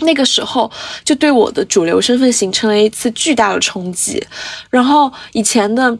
[0.00, 0.70] 那个时候
[1.04, 4.22] 就对我的主流身份形成了一次巨大的冲击，
[4.70, 5.96] 然后以前的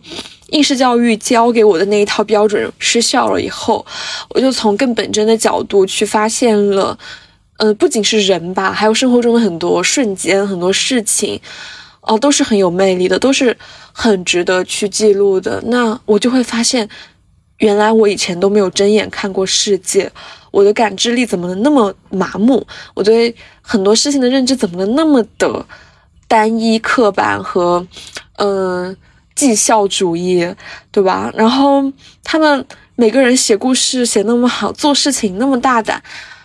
[0.48, 3.84] 应试教育教给我的那一套标准失效了以后，
[4.30, 6.98] 我就从更本真的角度去发现了，
[7.58, 11.40] 呃，不仅是人吧，还有生活中的很多瞬间、很多事情，
[12.00, 13.56] 哦，都是很有魅力的，都是
[13.92, 15.62] 很值得去记录的。
[15.66, 16.88] 那我就会发现，
[17.58, 20.10] 原来我以前都没有睁眼看过世界。
[20.50, 22.66] 我的感知力怎么能那么麻木？
[22.94, 25.64] 我对很多事情的认知怎么能那么的
[26.26, 27.86] 单一、刻板和
[28.36, 28.96] 嗯
[29.34, 30.54] 绩效主义，
[30.90, 31.30] 对吧？
[31.34, 31.82] 然后
[32.22, 32.64] 他们
[32.96, 36.02] 每个人写故事写那么好，做事情那么大胆，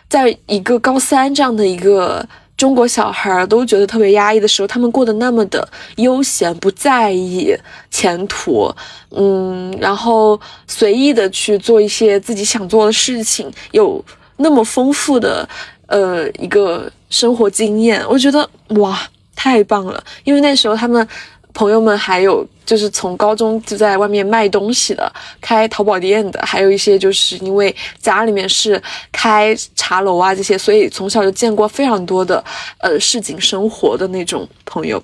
[0.09, 2.27] 在一个高三这样的一个。
[2.57, 7.55] 中国小孩都觉得特别压抑的时候，他们过得那么的悠闲，不在意
[7.91, 8.73] 前途，
[9.11, 14.03] 嗯，然后随意的去做一些自己想做的事情，有
[14.37, 15.47] 那么丰富的
[15.87, 18.99] 呃一个生活经验，我觉得哇，
[19.35, 21.07] 太棒了，因为那时候他们。
[21.55, 28.79] 朋友们还有就是从高中就在外面卖东西的，开淘宝店的，还有一些就是因为家里面是
[29.11, 32.43] 开茶楼啊这些，所以从小就见过非常多的
[32.79, 35.01] 呃市井生活的那种朋友。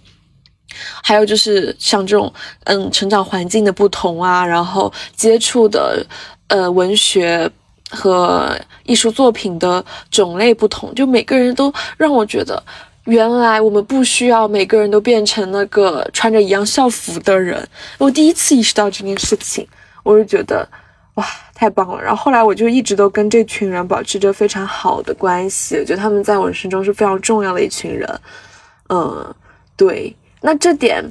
[1.01, 2.31] 还有就是像这种
[2.65, 6.05] 嗯成长环境的不同啊，然后接触的
[6.47, 7.49] 呃文学
[7.89, 12.61] 和艺术作品的种类不同，就每个人都让我觉得。
[13.11, 17.67] 原来我们不需要每个人都变成那个穿着一样校服的人。
[17.97, 19.67] 我第一次意识到这件事情，
[20.01, 20.65] 我就觉得，
[21.15, 22.01] 哇，太棒了。
[22.01, 28.07] 然后后来我就一直都跟这群人保持着非常好的关系，我觉得他们在我人生中是非常重要的一群人。
[28.87, 29.35] 嗯，
[29.75, 30.15] 对。
[30.39, 31.03] 那这点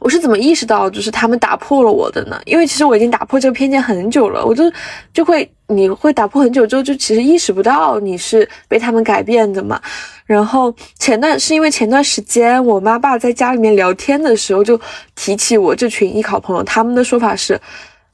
[0.00, 2.40] 我是怎么意识到，就是他们打破了我的呢？
[2.46, 4.64] 因为其实我已经打破这个偏见很久了，我就
[5.12, 9.80] 就会你会打破很久之后，就其实意识不到你是被他们改变的嘛。
[10.24, 14.80] 然后前段是因为前段时间我妈爸在家里面聊天的时候就
[15.14, 17.60] 提起我这群艺考朋友，他们的说法是，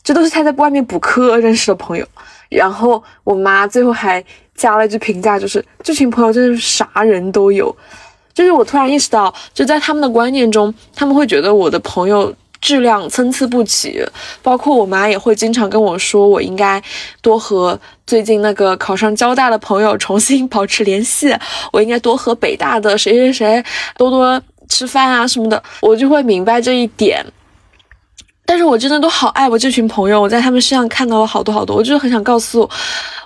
[0.03, 2.07] 这都是他在外面补课认识的朋友。
[2.49, 7.75] 然后我妈最后还加了一句评价，就是这群朋友真是啥人都有。
[8.37, 12.33] 就是我突然意识到，就在他们的观念中，他们会觉得我的朋友。
[12.59, 14.03] 质量参差不齐，
[14.43, 16.83] 包括我妈也会经常跟我说，我应该
[17.21, 21.33] 多和最近那个考上交大的朋友重新 保持联系，
[21.71, 23.65] 我应该多和北大的谁谁谁
[23.97, 27.25] 多多吃饭啊什么的，我就会明白这一点。
[28.47, 32.69] 但是我真的都好爱我这群朋友，我在他们身上看到了好多好多，我就是很想告诉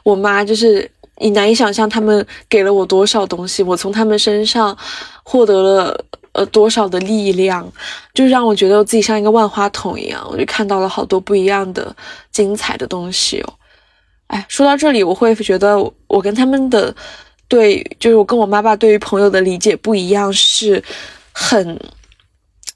[0.03, 0.91] 我妈，就是
[1.21, 4.77] 你难以想象他们给了我多少东西，我从他们身上
[5.23, 6.05] 获得了。
[6.33, 7.69] 呃，多少的力量，
[8.15, 11.93] 就让我觉得我自己像一个万花筒一样，我就看到了好多不一样的
[12.31, 13.53] 精彩的东西哦。
[14.29, 16.95] 哎，说到这里，我会觉得我跟他们的
[17.49, 20.81] 对，就是我跟我妈爸对于朋友的理解不一样，是
[21.33, 21.77] 很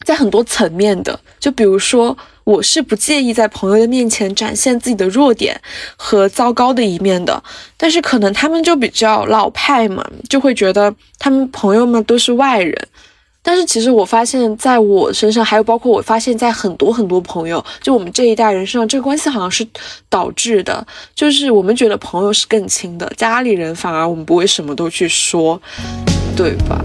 [0.05, 1.19] 在很多层面的。
[1.41, 5.61] 就比如说，我是不介意在朋友的面前展现自己的弱点
[5.97, 7.43] 和糟糕的一面的，
[7.77, 12.89] 但是可能他们就比较老派嘛，就会觉得他们朋友们都是外人。
[13.47, 19.67] 但是其实我发现，在我身上，还有包括我发现，在很多很多朋友，就我们这一代人身上，这个关系好像是
[20.09, 25.61] 导致的，就是我们觉得朋友是更亲的，家里人反而我们不会什么都去说，
[26.35, 26.83] 对吧？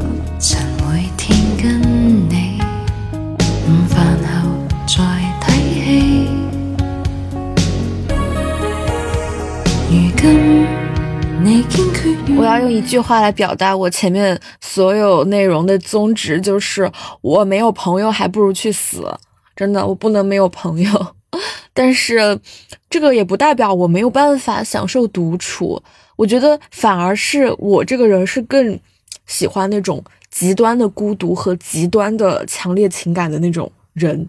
[12.38, 19.05] 我要用一句话来表达我前面所有内容的宗旨，就是我没有朋友，还不如去死。
[19.55, 21.08] 真的，我不能没有朋友。
[21.73, 22.39] 但是，
[22.89, 25.82] 这个也不代表我没有办法享受独处。
[26.15, 28.79] 我觉得，反而是我这个人是更
[29.25, 34.27] 喜欢那种极端的孤独和极端的强烈情感的那种人。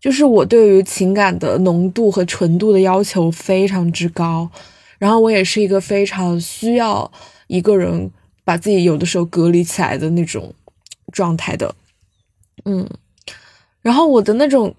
[0.00, 4.50] 就是我对于情感的浓度和纯度的要求非常之高。
[5.04, 7.12] 然后我也是一个非常需要
[7.46, 8.10] 一个人
[8.42, 10.54] 把自己有的时候隔离起来的那种
[11.12, 11.74] 状态的，
[12.64, 12.88] 嗯，
[13.82, 14.74] 然后我的那种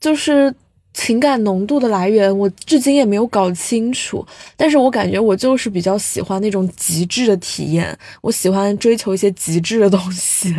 [0.00, 0.54] 就是
[0.94, 4.26] 情感浓度的来源，我至今也没有搞清楚。
[4.56, 10.56] 但是我感觉我就是比较喜欢那种极致的体验，我喜欢追求一些极致的东西。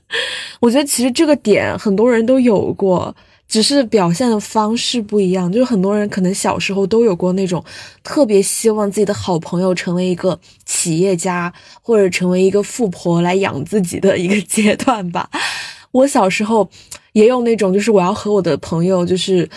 [0.60, 3.14] 我觉得其实这个点很多人都有过，
[3.48, 5.50] 只是表现的方式不一样。
[5.50, 7.64] 就是很多人可能小时候都有过那种
[8.02, 15.30] 特别希望自己的好朋友成为一个企业家，或者成为一个富婆来养自己的一个 阶段吧。
[15.92, 16.68] 我小时候
[17.12, 19.48] 也有那种，就是我要和我的朋友就是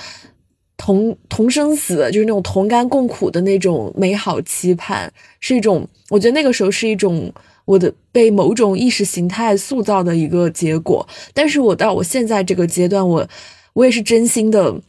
[0.78, 7.32] 同同生死，就是那种同甘共苦的那种美好期盼，是一种我觉得那个时候是一种。
[7.66, 13.30] 我的被某种意识形态塑造的一个结果，但是我到我现在这个阶段，我
[13.74, 14.82] 我也是真心的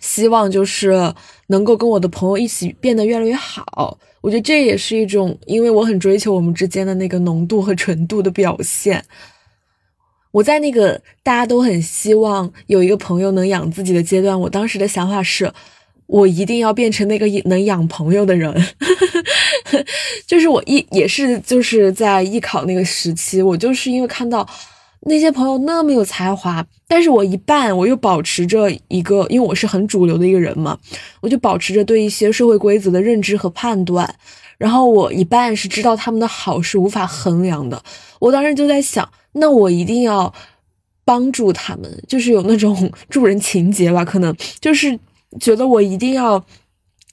[0.00, 1.14] 希望，就是
[1.48, 3.98] 能够跟我的朋友一起变得越来越好。
[4.20, 9.04] 我觉得这也是一种，因为我很追求我们之间的那个浓度和纯度的表现。
[10.30, 15.52] 我在那个大家都很希望有一个朋友能养自己的阶段，我当时的想法是。
[16.06, 18.54] 我一定要变成那个能养朋友的人，
[20.26, 24.46] 就是我一也是就是在艺考那个时期，我就是因为看到
[25.06, 30.78] 那些朋友那么有才华，但是我一半我又保持着一个，因为我是很主流的一个人嘛，
[31.20, 34.14] 我就保持着对一些社会规则的认知和判断，
[34.58, 37.82] 然后我一半是知道他们的好是无法衡量的，
[38.18, 40.32] 我当时就在想，那我一定要
[41.04, 44.98] 帮助他们，就是有那种 助人情节吧，可能就是。
[45.40, 46.44] 觉得我一定要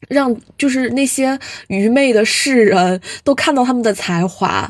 [0.10, 4.70] 让，就是那些愚昧的世人都看到他们的才华，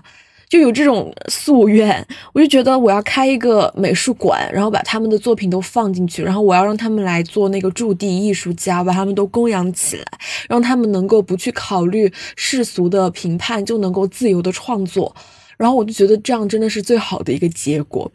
[0.50, 2.06] 就有这种夙愿。
[2.34, 10.06] 我就觉得我要开一个美术馆，然后把他们的作品都放进去，然后我要让他们来做那个驻地艺术家，把他们都供养起来，
[10.50, 15.16] 让他们能够不去考虑世俗的评判，就能够自由的创作。
[15.56, 18.12] 然后我就觉得这样真的是最好的一个结果。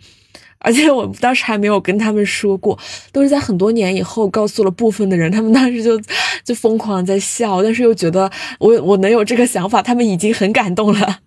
[0.58, 2.78] 而且我当时还没有跟他们说过，
[3.12, 6.00] 都是在很多年以后告诉了部分的人，他们当时就
[6.42, 11.18] 就疯狂在笑，但是又觉得我我能有这个想法，他们已经很感动了。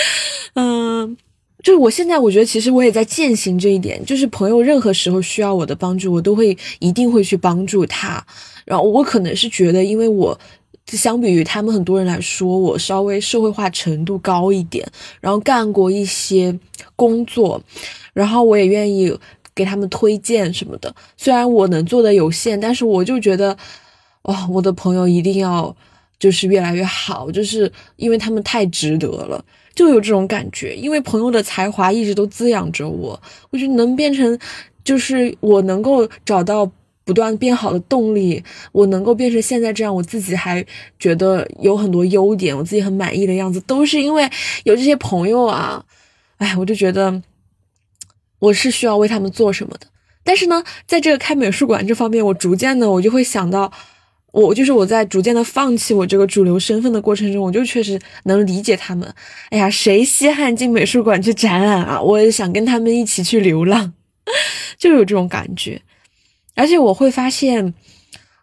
[0.54, 1.16] 嗯，
[1.62, 8.24] 就是我现在我觉得其实我也在践行这一点，就是朋友任何时候需要我的帮助，我都会一定会去帮助他。
[8.64, 10.38] 然后我可能是觉得，因为我
[10.86, 14.86] 相比于他们很多人来说，我稍微社会化程度高一点，
[15.20, 16.58] 然后干过一些
[16.94, 17.62] 工作。
[18.12, 19.14] 然后我也愿意
[19.54, 23.56] 给他们推荐什么的，虽然我能做的有限，但是我就觉得，
[24.22, 25.74] 哇，我的朋友一定要
[26.18, 29.44] 就是越来越好，就是因为他们太值得了，
[29.76, 30.74] 就有这种感觉。
[30.74, 34.36] 因为朋友的才华一直都滋养着我，我觉得能变成，
[34.82, 36.68] 就是我能够找到
[37.04, 40.66] 不断变好的动力，我能够变成现在这样，我自己还
[40.98, 44.28] 觉得有很多优点，我自己很满意的样子，都是因为
[44.64, 45.84] 有这些朋友啊。
[46.38, 47.22] 哎，我就觉得。
[48.38, 49.86] 我是需要为他们做什么的，
[50.22, 53.72] 但是呢，在这个开美术馆这方面，我逐渐的，我就会想到，
[54.42, 59.10] 我就是我在逐渐的放弃我这个主流身份的过程中，我就确实能理解他们。
[59.48, 62.00] 哎呀，谁稀罕进美术馆去展览啊？
[62.00, 63.94] 我也想跟他们一起去流浪，
[64.76, 65.80] 就有这种感觉。
[66.54, 67.72] 而且我会发现，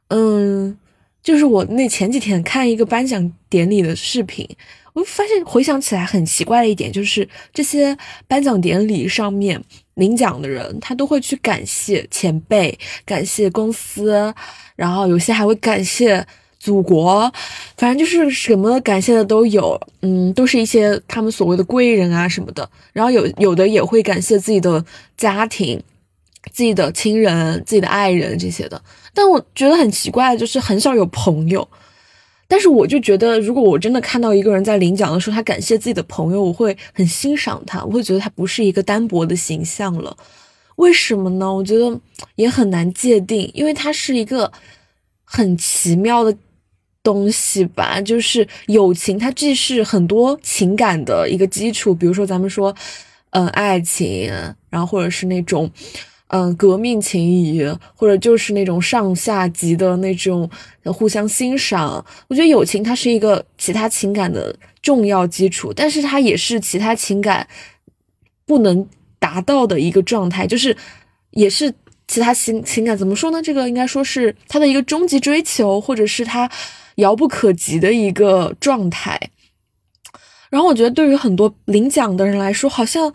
[0.07, 0.77] 嗯，
[1.21, 4.47] 就是我那前几天看一个颁奖典礼的视频。
[4.93, 9.59] 我发现回想起来很奇怪的一点，就是这些颁奖典礼上面
[9.95, 14.31] 领奖的人，他都会去感谢前辈，感谢公司，
[14.83, 16.27] 然后有些还会感谢
[16.59, 17.31] 祖国，
[17.77, 22.69] 反正就是什么感谢的都有，嗯，都是一些他们所谓的贵人啊什么的。
[22.91, 24.83] 然后有有的也会感谢自己的
[25.15, 25.81] 家庭、
[26.51, 28.81] 自己的亲人、自己的爱人这些的。
[29.13, 31.65] 但我觉得很奇怪，就是很少有朋友。
[32.45, 40.15] 但是我就觉得，如果我真的看到一个人在领奖的时候，他感谢自己的朋友，我会很欣赏他，我会觉得他不是一个单薄的形象了。
[40.75, 41.53] 为什么呢？
[41.53, 41.99] 我觉得
[42.35, 44.51] 也很难界定，因为它是一个
[45.23, 46.35] 很奇妙的
[47.01, 48.01] 东西吧。
[48.01, 52.75] 就是友情，它既是很多情感的一个基础，比如说咱们说，
[53.31, 54.31] 嗯，爱情，
[54.69, 55.69] 然后或者是那种。
[56.27, 57.63] 嗯，革命情谊，
[57.93, 60.49] 或者就是那种上下级的那种
[60.85, 62.03] 互相欣赏。
[62.27, 67.47] 我觉得友情它是一个其他情感的重要基础，但是它也是其他情感
[68.47, 68.87] 不能
[69.23, 70.75] 达到的一个状态，就是
[71.31, 71.73] 也是
[72.09, 73.41] 其他情情感怎么说呢？
[73.41, 76.49] 这个应该说是他的一个终极追求，或者是他
[76.95, 79.17] 遥不可及的一个状态。
[80.49, 83.13] 然后我觉得对于很多领奖的人来说，好像。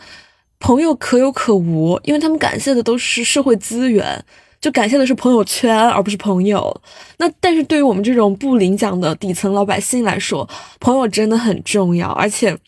[0.61, 4.25] 朋友可有可无，因为他们感谢的都是社会资源，
[4.61, 6.83] 就感谢的是朋友圈，而不是朋友。
[7.19, 10.49] 那但是对于我们这种不领奖的底层老百姓来说，
[10.81, 12.59] 朋友真的很重要，而且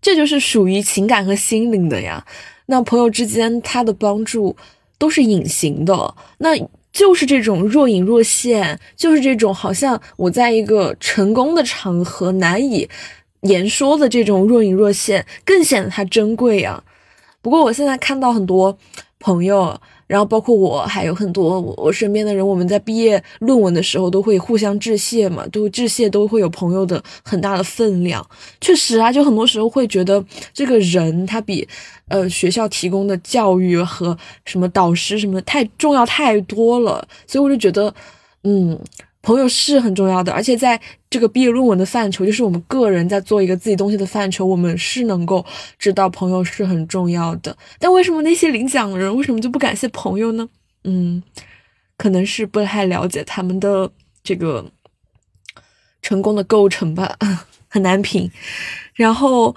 [0.00, 2.24] 这就是属于情感和心灵的呀。
[2.66, 4.56] 那朋友之间他的帮助
[4.98, 6.50] 都是隐形的，那
[6.92, 12.88] 就是这种若隐若现，就是这种好像我在一个成功的场合难以。
[13.42, 16.82] 言说的这种若隐若现，更显得它珍贵啊！
[17.40, 18.76] 不过我现在看到很多
[19.18, 19.80] 朋友。
[20.08, 28.28] 然后包括我，还有很多我我身边的人，我们在毕业论文的时候都会互相致谢嘛，都致谢都会有朋友的很大的分量。
[28.60, 31.68] 确实啊，就很多时候会觉得这个人他比
[32.08, 37.94] 呃学校提供的教育和什么导师什么太重要太多了，所以我就觉得，
[38.42, 38.76] 嗯。
[39.28, 45.44] 朋友是很重要的，而且在这个毕业论文的范畴，就是我们个人在做一个自己东西的范畴，我们是能够
[45.78, 47.54] 知道朋友是很重要的。
[47.78, 50.48] 但为什么那些领奖人为什么就不感谢朋友呢？
[50.84, 51.22] 嗯，
[51.98, 53.90] 可能是不太了解他们的
[54.24, 54.64] 这个
[56.00, 57.14] 成功的构成吧，
[57.68, 58.30] 很难评。
[58.94, 59.54] 然后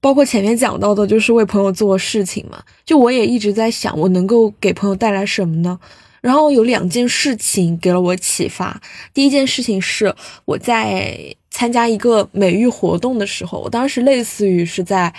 [0.00, 5.80] 包括前面讲到的，就是为朋友做事情嘛，就我也一直在想，我能够给朋友带来什么呢？
[6.28, 8.78] 然后有两件事情给了我启发。
[9.14, 10.14] 第一件事情是
[10.44, 15.10] 我在参加一个美育活动的时候，我当时类似于是在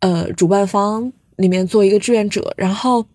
[0.00, 3.06] 呃主办方里面做一个志愿者，然后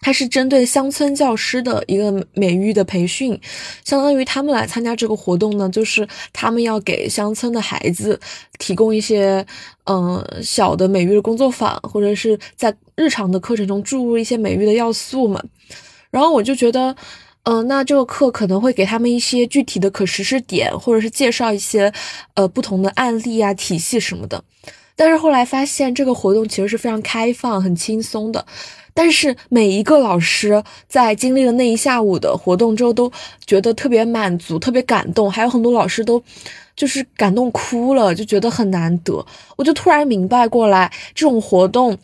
[0.00, 3.38] 它是针对乡村教师的一个美育的培训，
[3.84, 8.18] 相当于他们来参加这个活动呢，就是他们要给乡村的孩子
[8.58, 9.44] 提供一些
[9.84, 15.44] 嗯小的美育的工作坊，或者是在日常的课程中注入一些美育的要素嘛。
[16.10, 16.94] 然后我就觉得，
[17.44, 21.92] 嗯，那这个课可能会给他们一些具体的可实施点，或者是介绍一些
[22.34, 24.42] 呃不同的案例啊、体系什么的。
[24.96, 28.44] 但是后来发现，这个活动其实是非常开放、很轻松的。
[28.92, 33.10] 但是每一个老师在经历了那一下午的活动之后，都
[33.46, 36.22] 觉得特别满足、特别感动，还有很多老师都
[36.76, 39.24] 就是感动哭了，就觉得很难得。
[39.56, 41.96] 我就突然明白过来，这种活动。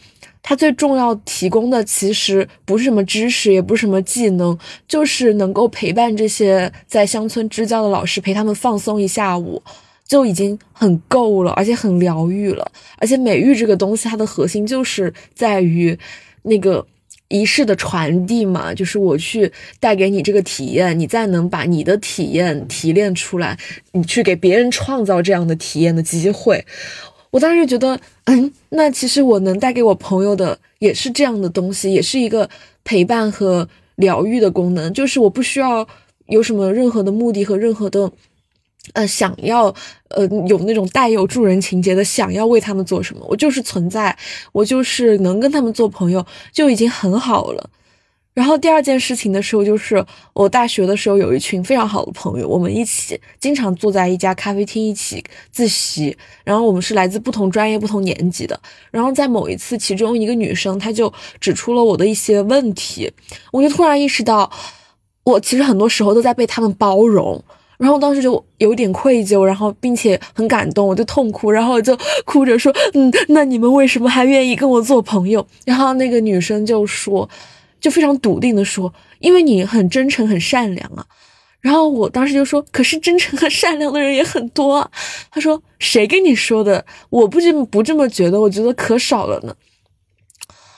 [0.49, 9.61] 它最重要提供的其实不是什么知识，也不是什么技能，就是能够陪伴这些在乡村支教的老师，陪他们放松一下午，
[10.07, 12.71] 就已经很够了，而且很疗愈了。
[12.99, 15.99] 而且美育这个东西，它的核心就是在于
[16.43, 16.87] 那个
[17.27, 23.59] 仪式的传递嘛，就是我去带给你这个体验，你再能把你的体验提炼出来，
[23.91, 26.65] 你去给别人创造这样的体验的机会。
[27.31, 32.49] 我当时觉得，嗯，那其实我能带给我朋友的也是这样的东西，也是一个
[32.85, 34.93] 陪伴和疗愈的功能。
[34.95, 35.87] 就是我不需要
[36.27, 38.11] 有什么任何的目的和任何的，
[38.95, 39.75] 呃，想要，
[40.09, 44.17] 呃，有那种带有助人情节的想要为他们做什么，我就是存在，
[44.53, 47.71] 我就是能跟他们做朋友就已经很好了。
[48.37, 56.15] 然后第二件事情的时候，就是我大学的时候有一群非常好的朋友，我们一起经常坐在一家咖啡厅一起自习。
[56.45, 58.61] 然后我们是来自不同专业、不同年级的。
[58.91, 61.11] 然后在某一次，其中一个女生她就
[61.41, 63.11] 指出了我的一些问题，
[63.53, 64.51] 我就突然意识到，
[65.25, 67.43] 我其实很多时候都在被他们包容。
[67.79, 77.27] 然后当时就有点愧疚，然后并且很感动，我就痛哭，然后就哭着说：“嗯，那你们为什么还愿意跟我做朋友？”然后那个女生就说。
[77.81, 81.07] 就非常笃定的说，因为你很真诚、很善良啊。
[81.61, 84.91] 然后我当时就说，可是真诚和善良的人也很多啊。
[85.31, 86.85] 他说，谁跟你说的？
[87.11, 89.55] 我不这么不这么觉得，我觉得可少了呢。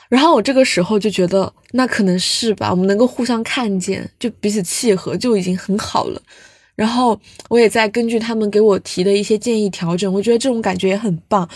[0.09, 6.23] 然后我这个时候就觉得，那可能是吧，我们能够互相看见，就彼此契合，就已经很好了。
[6.75, 7.21] 然后
[7.51, 11.47] 我也在根据他们给我提的一些建议调整，我觉得这种感觉也很棒。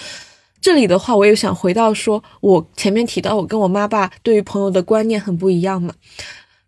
[0.62, 5.92] 这里的话，我也想回到说，我前面提到，我跟我妈爸对于朋友的观念很不一样嘛。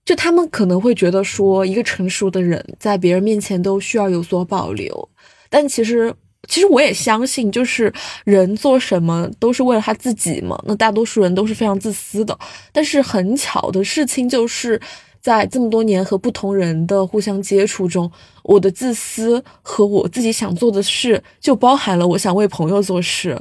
[0.05, 5.09] 就他们可能会觉得说，一个成熟的人在别人面前都需要有所保留。
[5.49, 6.12] 但其实，
[6.49, 7.92] 其实我也相信，就是
[8.24, 10.61] 人做什么都是为了他自己嘛。
[10.66, 12.36] 那大多数人都是非常自私的。
[12.72, 14.78] 但是很巧的事情就是，
[15.22, 18.11] 在这么多年和不同人的互相接触中，
[18.42, 23.40] 我的自私和我自己想做的事，就包含了我想为朋友做事。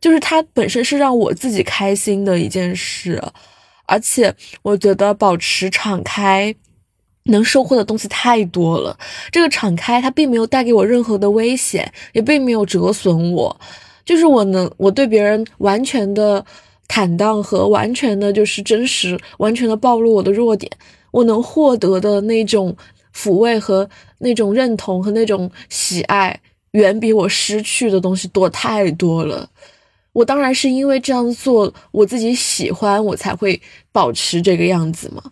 [0.00, 3.22] 就是它本身是让我自己开心的一件事，
[3.86, 6.54] 而且我觉得保持敞开，
[7.24, 8.98] 能收获的东西太多了。
[9.30, 13.60] 这个敞开它并没有带给我任何的危险，也并没有折损我。
[14.04, 16.44] 就是我能我对别人完全的
[16.88, 20.72] 坦荡和完全的就是真实，完全的暴露我的弱点，
[21.10, 22.74] 我能获得的那种
[23.14, 23.88] 抚慰和
[24.18, 26.40] 那种认同和那种喜爱，
[26.72, 29.48] 远比我失去的东西多太多了。
[30.12, 33.60] 我当然是因为这样做，我自己喜欢，我才会
[33.92, 35.22] 保持这个样子嘛。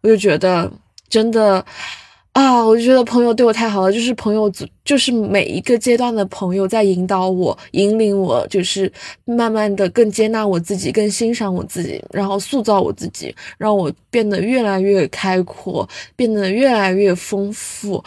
[0.00, 0.70] 我就觉得
[1.08, 1.64] 真的
[2.32, 4.52] 啊，我就觉得朋友对我太好了，就是朋友，
[4.84, 8.92] 就是每一个阶段的朋友在引导我、引领我，就是
[9.24, 18.02] 慢慢的更接纳我自己，更欣赏我自己，然后塑造我自己，让我变得越来越开阔，变得越来越丰富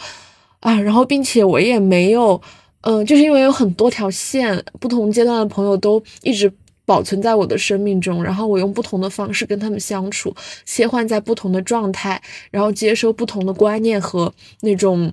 [0.60, 0.78] 啊。
[0.80, 2.40] 然后，并且我也没有。
[2.82, 6.52] 嗯，就是因为有很多条线，不同阶段的朋友都一直
[6.84, 12.20] 保存在我的生命中，然后我用不同的方式跟他们相处，切换在不同的状态，
[12.50, 15.12] 然后接收不同的观念和那种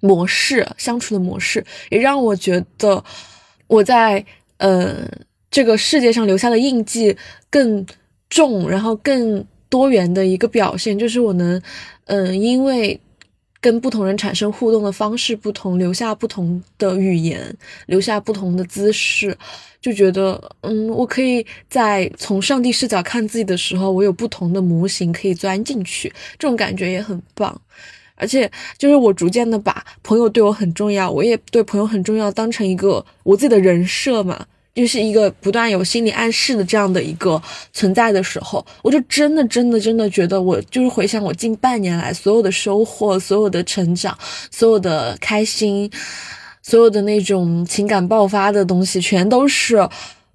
[0.00, 3.02] 模式相处的模式，也让我觉得
[3.68, 4.24] 我在
[4.56, 5.08] 呃
[5.52, 7.16] 这个世界上留下的印记
[7.48, 7.86] 更
[8.28, 11.62] 重，然后更多元的一个表现，就是我能
[12.06, 13.00] 嗯因为。
[13.60, 17.56] 跟不同人产生互动的方式不同，留下不同的语言，
[17.86, 19.36] 留下不同的姿势，
[19.80, 27.60] 就觉得，嗯，我可以在从上帝视角看自己的时候，我有不同的模型可以钻进去，这种感觉也很棒。
[28.14, 34.46] 而且，就是我逐渐的把朋友对我很重要，我也对朋友很重要，当成一个我自己的人设嘛。
[34.78, 44.16] 就是一个不断有心理暗示的这样的一个存在的时候，我就真的真的真的觉得，我就是回想我近半年来所有的收获、所有的成长、
[44.52, 45.90] 所有的开心、
[46.62, 49.76] 所有的那种情感爆发的东西，全都是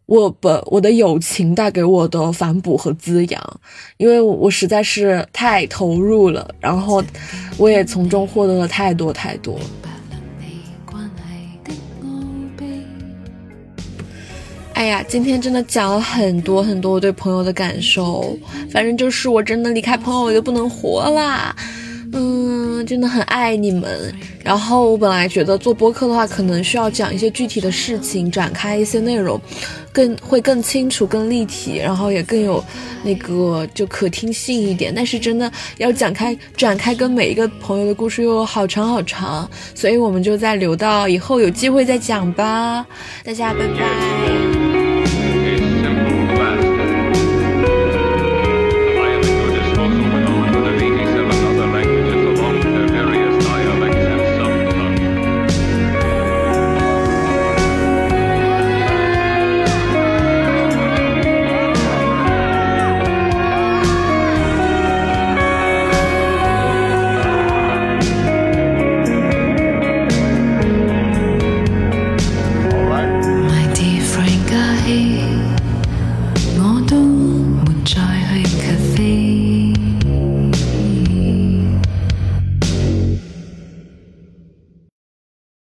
[0.07, 3.59] 我本我的友情带给我的反哺和滋养，
[3.95, 7.01] 因为我实在是太投入了，然后
[7.57, 9.57] 我也从中获得了太多太多。
[14.83, 18.37] 哎呀，今天真的讲了很多很多我对朋友的感受，
[18.69, 21.55] 反正就是我真的离开朋友我就不能活啦，
[22.13, 24.13] 嗯，真的很爱你们。
[24.43, 29.39] 然后我本来觉得做播客的话，可能需要讲一些具体的事情，展开一些内容，
[29.91, 32.63] 更会更清楚、更立体，然后也更有
[33.03, 34.93] 那个就可听性一点。
[34.93, 42.85] 但是真的要讲开、展开，跟每一个朋友的故事又好长好长，所以我们就再留到以后有机会再讲吧。
[43.23, 44.82] 大家拜拜。